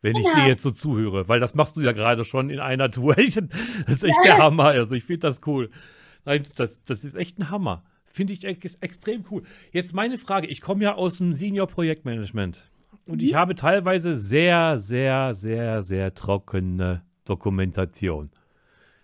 Wenn 0.00 0.16
ich 0.16 0.24
Genau. 0.24 0.34
dir 0.36 0.48
jetzt 0.48 0.62
so 0.62 0.70
zuhöre, 0.70 1.28
weil 1.28 1.40
das 1.40 1.54
machst 1.54 1.76
du 1.76 1.80
ja 1.80 1.92
gerade 1.92 2.24
schon 2.24 2.50
in 2.50 2.58
einer 2.60 2.90
Tour. 2.90 3.14
Das 3.14 3.26
ist 3.26 4.04
echt 4.04 4.16
der 4.24 4.38
Hammer. 4.38 4.64
Also 4.66 4.94
ich 4.94 5.04
finde 5.04 5.20
das 5.28 5.40
cool. 5.46 5.70
Nein, 6.24 6.42
das, 6.56 6.82
das 6.84 7.04
ist 7.04 7.16
echt 7.16 7.38
ein 7.38 7.50
Hammer. 7.50 7.84
Finde 8.12 8.34
ich 8.34 8.44
ex 8.44 8.74
extrem 8.74 9.24
cool. 9.30 9.42
Jetzt 9.72 9.94
meine 9.94 10.18
Frage, 10.18 10.46
ich 10.46 10.60
komme 10.60 10.84
ja 10.84 10.94
aus 10.96 11.16
dem 11.16 11.32
Senior-Projektmanagement 11.32 12.70
und 13.06 13.22
ich 13.22 13.34
habe 13.34 13.54
teilweise 13.54 14.14
sehr, 14.14 14.78
sehr, 14.78 15.32
sehr, 15.32 15.82
sehr 15.82 16.12
trockene 16.12 17.02
Dokumentation. 17.24 18.30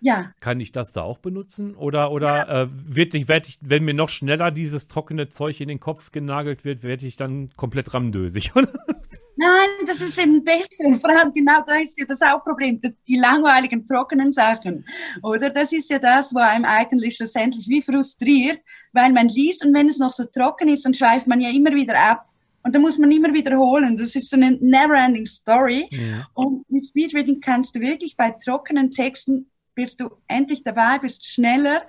Ja, 0.01 0.33
Kann 0.41 0.61
ich 0.61 0.71
das 0.73 0.93
da 0.93 1.03
auch 1.03 1.19
benutzen? 1.19 1.75
Oder, 1.75 2.13
oder 2.13 2.49
äh, 2.49 2.69
wird 2.71 3.15
ich, 3.15 3.27
werd 3.29 3.49
ich, 3.49 3.59
wenn 3.61 3.85
mir 3.85 3.95
noch 3.95 4.09
schneller 4.09 4.51
dieses 4.51 4.87
trockene 4.87 5.29
Zeug 5.29 5.61
in 5.61 5.69
den 5.69 5.81
Kopf 5.81 6.13
genagelt 6.13 6.65
wird, 6.65 6.83
werde 6.85 7.05
ich 7.07 7.17
dann 7.17 7.51
komplett 7.57 7.93
ramdösig? 7.95 8.53
nein, 9.37 9.69
das 9.87 10.01
ist 10.01 10.19
eben 10.19 10.45
besser. 10.45 10.95
Vor 11.01 11.11
allem 11.11 11.33
genau 11.35 11.61
da 11.67 11.77
ist 11.77 11.99
ja 11.99 12.05
das 12.07 12.21
Hauptproblem, 12.21 12.81
die- 12.81 12.95
die 13.07 13.17
langweiligen, 13.19 13.85
trockenen 13.87 14.33
Sachen. 14.33 14.85
Oder 15.23 15.51
das 15.51 15.73
ist 15.73 15.91
ja 15.91 15.99
das, 15.99 16.33
wo 16.35 16.39
einem 16.39 16.65
eigentlich 16.65 17.17
schlussendlich 17.17 17.69
wie 17.69 17.83
frustriert, 17.83 18.61
weil 18.93 19.13
man 19.13 19.29
liest 19.29 19.65
und 19.65 19.75
wenn 19.75 19.89
es 19.89 19.99
noch 19.99 20.13
so 20.13 20.25
trocken 20.25 20.69
ist, 20.69 20.85
dann 20.85 20.95
schweift 20.95 21.27
man 21.27 21.41
ja 21.41 21.51
immer 21.51 21.73
wieder 21.75 21.99
ab. 21.99 22.25
Und 22.65 22.75
da 22.75 22.81
muss 22.81 22.99
man 22.99 23.11
immer 23.13 23.33
wiederholen. 23.33 23.97
Das 23.97 24.15
ist 24.15 24.29
so 24.31 24.37
eine 24.37 24.53
never-ending 24.53 25.27
Story. 25.27 25.89
Und 26.35 26.69
mit 26.71 26.87
Speedreading 26.87 27.41
kannst 27.41 27.75
du 27.75 27.81
wirklich 27.81 28.17
bei 28.17 28.31
trockenen 28.33 28.91
Texten 28.91 29.49
bist 29.79 30.01
du 30.01 30.11
endlich 30.27 30.65
dabei, 30.65 30.99
bist 30.99 31.25
schneller 31.25 31.83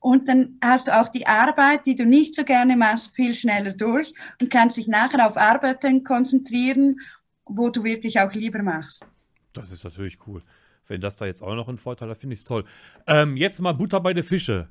und 0.00 0.28
dann 0.28 0.58
hast 0.60 0.88
du 0.88 1.00
auch 1.00 1.08
die 1.08 1.24
Arbeit, 1.24 1.86
die 1.86 1.94
du 1.94 2.04
nicht 2.04 2.34
so 2.34 2.42
gerne 2.42 2.76
machst, 2.76 3.14
viel 3.14 3.32
schneller 3.32 3.74
durch 3.74 4.12
und 4.40 4.50
kannst 4.50 4.76
dich 4.76 4.88
nachher 4.88 5.24
auf 5.24 5.36
Arbeiten 5.36 6.02
konzentrieren, 6.02 6.96
wo 7.44 7.70
du 7.70 7.84
wirklich 7.84 8.18
auch 8.18 8.32
lieber 8.32 8.60
machst. 8.64 9.06
Das 9.52 9.70
ist 9.70 9.84
natürlich 9.84 10.18
cool. 10.26 10.42
Wenn 10.88 11.00
das 11.00 11.14
da 11.14 11.26
jetzt 11.26 11.40
auch 11.40 11.54
noch 11.54 11.68
ein 11.68 11.78
Vorteil 11.78 12.10
hat, 12.10 12.18
finde 12.18 12.34
ich 12.34 12.40
es 12.40 12.44
toll. 12.44 12.64
Ähm, 13.06 13.36
jetzt 13.36 13.60
mal 13.60 13.72
Butter 13.72 14.00
bei 14.00 14.12
der 14.12 14.24
Fische. 14.24 14.68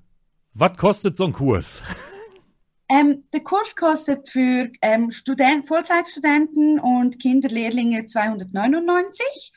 Was 0.53 0.75
kostet 0.75 1.15
so 1.15 1.25
ein 1.25 1.31
Kurs? 1.31 1.83
Ähm, 2.89 3.25
der 3.33 3.41
Kurs 3.41 3.75
kostet 3.75 4.29
für 4.29 4.71
ähm, 4.81 5.11
Student, 5.11 5.67
Vollzeitstudenten 5.67 6.79
und 6.79 7.19
Kinderlehrlinge 7.19 8.05
299 8.05 9.51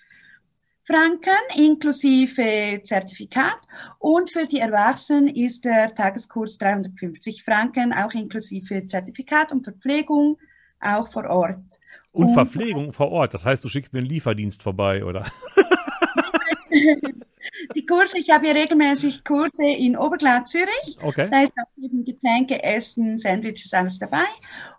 Franken 0.91 1.31
inklusive 1.55 2.81
Zertifikat 2.83 3.59
und 4.01 4.29
für 4.29 4.47
die 4.49 4.59
Erwachsenen 4.59 5.29
ist 5.29 5.65
der 5.65 5.95
Tageskurs 5.95 6.59
350 6.59 7.45
Franken, 7.45 7.93
auch 7.93 8.13
inklusive 8.13 8.85
Zertifikat 8.87 9.53
und 9.53 9.63
Verpflegung, 9.63 10.37
auch 10.81 11.07
vor 11.07 11.27
Ort. 11.31 11.79
Und 12.11 12.25
Und- 12.27 12.35
Verpflegung 12.35 12.91
vor 12.91 13.13
Ort. 13.13 13.35
Das 13.35 13.45
heißt, 13.45 13.63
du 13.63 13.69
schickst 13.69 13.93
mir 13.93 14.01
einen 14.01 14.09
Lieferdienst 14.09 14.65
vorbei, 14.65 15.05
oder? 15.05 15.27
Die 17.75 17.87
Kurse, 17.87 18.19
ich 18.19 18.31
habe 18.31 18.47
ja 18.47 18.53
regelmäßig 18.53 19.25
Kurse 19.25 19.65
in 19.65 19.97
Oberglat 19.97 20.49
Zürich. 20.49 20.99
Okay. 21.03 21.29
Da 21.31 21.43
ist 21.43 21.53
auch 21.53 21.83
eben 21.83 22.05
Getränke, 22.05 22.63
Essen, 22.63 23.19
Sandwiches, 23.19 23.73
alles 23.73 23.99
dabei. 23.99 24.27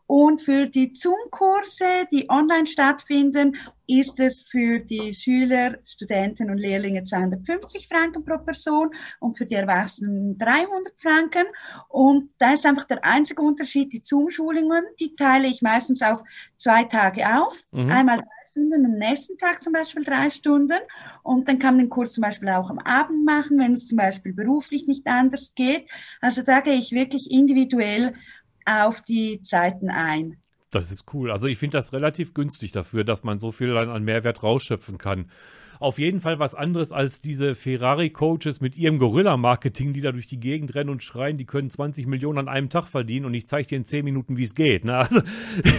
Und 0.08 0.42
für 0.42 0.66
die 0.68 0.92
Zoom-Kurse, 0.94 1.86
die 2.12 2.30
online 2.30 2.68
stattfinden, 2.68 3.56
ist 3.88 4.20
es 4.20 4.44
für 4.44 4.80
die 4.80 5.14
Schüler, 5.14 5.78
Studenten 5.86 6.50
und 6.50 6.58
Lehrlinge 6.58 7.06
250 7.06 7.88
Franken 7.88 8.26
pro 8.26 8.38
Person 8.40 8.90
und 9.20 9.38
für 9.38 9.46
die 9.46 9.56
Erwachsenen 9.56 10.38
300 10.38 11.00
Franken. 11.00 11.46
Und 11.88 12.32
da 12.40 12.54
ist 12.54 12.66
einfach 12.66 12.84
der 12.86 13.06
einzige 13.06 13.42
Unterschied, 13.42 13.94
die 13.94 14.02
Zoom-Schulungen, 14.04 14.84
die 15.00 15.16
teile 15.16 15.48
ich 15.48 15.62
meistens 15.62 16.02
auf 16.02 16.22
zwei 16.58 16.84
Tage 16.84 17.26
auf. 17.38 17.64
Mhm. 17.72 17.90
Einmal 17.90 18.24
Stunden, 18.52 18.86
am 18.86 18.98
nächsten 18.98 19.38
Tag 19.38 19.64
zum 19.64 19.74
Beispiel 19.74 20.04
drei 20.04 20.30
Stunden. 20.30 20.78
Und 21.24 21.48
dann 21.48 21.60
kann 21.60 21.76
man 21.76 21.86
den 21.86 21.90
Kurs 21.90 22.14
zum 22.14 22.22
Beispiel 22.22 22.50
auch 22.50 22.70
am 22.70 22.80
Abend 22.80 23.26
machen, 23.26 23.58
wenn 23.60 23.74
es 23.74 23.88
zum 23.88 23.98
Beispiel 23.98 24.34
beruflich 24.34 24.88
nicht 24.88 25.08
anders 25.08 25.54
geht. 25.56 25.88
Also 26.20 26.42
da 26.42 26.60
gehe 26.60 26.76
ich 26.76 26.92
wirklich 26.92 27.32
individuell 27.32 28.14
auf 28.66 29.02
die 29.02 29.42
Zeiten 29.44 29.90
ein. 29.90 30.38
Das 30.70 30.92
ist 30.92 31.06
cool. 31.14 31.32
Also 31.32 31.48
ich 31.48 31.58
finde 31.58 31.78
das 31.78 31.94
relativ 31.94 32.34
günstig 32.34 32.72
dafür, 32.72 33.04
dass 33.04 33.24
man 33.24 33.40
so 33.40 33.52
viel 33.52 33.76
an, 33.76 33.90
an 33.90 34.04
Mehrwert 34.04 34.44
rausschöpfen 34.44 34.98
kann. 34.98 35.30
Auf 35.82 35.98
jeden 35.98 36.22
Fall 36.22 36.38
was 36.38 36.54
anderes 36.54 36.92
als 36.92 37.22
diese 37.22 37.56
Ferrari-Coaches 37.56 38.62
mit 38.62 38.78
ihrem 38.78 39.00
Gorilla-Marketing, 39.00 39.94
die 39.94 40.02
da 40.02 40.12
durch 40.12 40.28
die 40.28 40.40
Gegend 40.40 40.76
rennen 40.76 40.92
und 40.92 41.02
schreien, 41.02 41.40
die 41.40 41.46
können 41.46 41.72
20 41.72 42.06
Millionen 42.06 42.38
an 42.38 42.48
einem 42.48 42.70
Tag 42.70 42.86
verdienen 42.86 43.26
und 43.26 43.34
ich 43.34 43.48
zeige 43.48 43.70
dir 43.70 43.78
in 43.78 43.86
10 43.86 44.06
Minuten, 44.06 44.38
wie 44.38 44.44
es 44.44 44.54
geht. 44.54 44.86
Ne? 44.86 44.96
Also, 44.96 45.22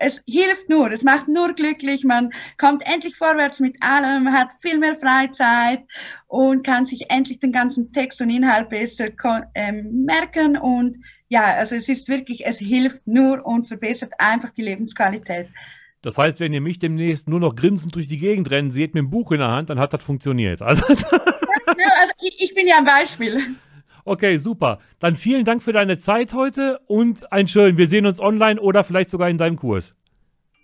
es 0.00 0.22
hilft 0.26 0.70
nur, 0.70 0.90
es 0.90 1.02
macht 1.02 1.28
nur 1.28 1.52
glücklich, 1.52 2.04
man 2.04 2.30
kommt 2.56 2.82
endlich 2.86 3.16
vorwärts 3.16 3.60
mit 3.60 3.76
allem, 3.82 4.32
hat 4.32 4.48
viel 4.62 4.78
mehr 4.78 4.96
Freizeit 4.96 5.84
und 6.26 6.64
kann 6.64 6.86
sich 6.86 7.10
endlich 7.10 7.38
den 7.38 7.52
ganzen 7.52 7.92
Text 7.92 8.20
und 8.22 8.30
Inhalt 8.30 8.70
besser 8.70 9.08
ähm, 9.54 10.06
merken 10.06 10.56
und 10.56 11.04
ja, 11.30 11.44
also 11.54 11.76
es 11.76 11.88
ist 11.88 12.08
wirklich, 12.08 12.44
es 12.44 12.58
hilft 12.58 13.06
nur 13.06 13.46
und 13.46 13.68
verbessert 13.68 14.12
einfach 14.18 14.50
die 14.50 14.62
Lebensqualität. 14.62 15.48
Das 16.02 16.18
heißt, 16.18 16.40
wenn 16.40 16.52
ihr 16.52 16.60
mich 16.60 16.80
demnächst 16.80 17.28
nur 17.28 17.38
noch 17.38 17.54
grinsend 17.54 17.94
durch 17.94 18.08
die 18.08 18.18
Gegend 18.18 18.50
rennen 18.50 18.72
seht 18.72 18.94
mit 18.94 19.02
dem 19.02 19.10
Buch 19.10 19.30
in 19.30 19.38
der 19.38 19.48
Hand, 19.48 19.70
dann 19.70 19.78
hat 19.78 19.94
das 19.94 20.04
funktioniert. 20.04 20.60
Also, 20.60 20.84
also 20.86 22.12
ich, 22.20 22.42
ich 22.42 22.54
bin 22.54 22.66
ja 22.66 22.78
ein 22.78 22.84
Beispiel. 22.84 23.40
Okay, 24.04 24.38
super. 24.38 24.80
Dann 24.98 25.14
vielen 25.14 25.44
Dank 25.44 25.62
für 25.62 25.72
deine 25.72 25.98
Zeit 25.98 26.34
heute 26.34 26.80
und 26.86 27.32
ein 27.32 27.46
schön. 27.46 27.78
Wir 27.78 27.86
sehen 27.86 28.06
uns 28.06 28.18
online 28.18 28.60
oder 28.60 28.82
vielleicht 28.82 29.10
sogar 29.10 29.28
in 29.28 29.38
deinem 29.38 29.56
Kurs. 29.56 29.94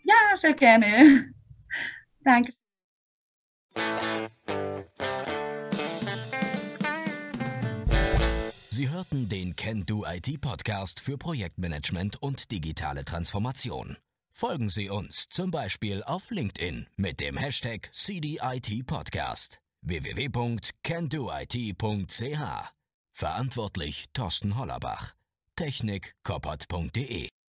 Ja, 0.03 0.37
sehr 0.37 0.55
gerne. 0.55 1.33
Danke. 2.25 2.53
Sie 8.77 8.91
hörten 8.91 9.27
den 9.31 9.57
Can 9.57 9.87
Do 9.87 10.05
IT 10.07 10.39
Podcast 10.43 11.01
für 11.01 11.17
Projektmanagement 11.17 12.21
und 12.21 12.53
digitale 12.53 13.07
Transformation. 13.07 13.97
Folgen 14.33 14.69
Sie 14.69 14.91
uns 14.91 15.31
zum 15.31 15.51
Beispiel 15.51 16.03
auf 16.03 16.31
LinkedIn 16.31 16.87
mit 16.99 17.21
dem 17.21 17.39
Hashtag 17.39 17.89
CDIT 17.95 18.87
Podcast 18.87 19.63
www.candoit.ch 19.81 20.75
Verantwortlich 23.15 24.05
Thorsten 24.13 24.59
Hollerbach. 24.59 25.15
Technik 25.55 26.15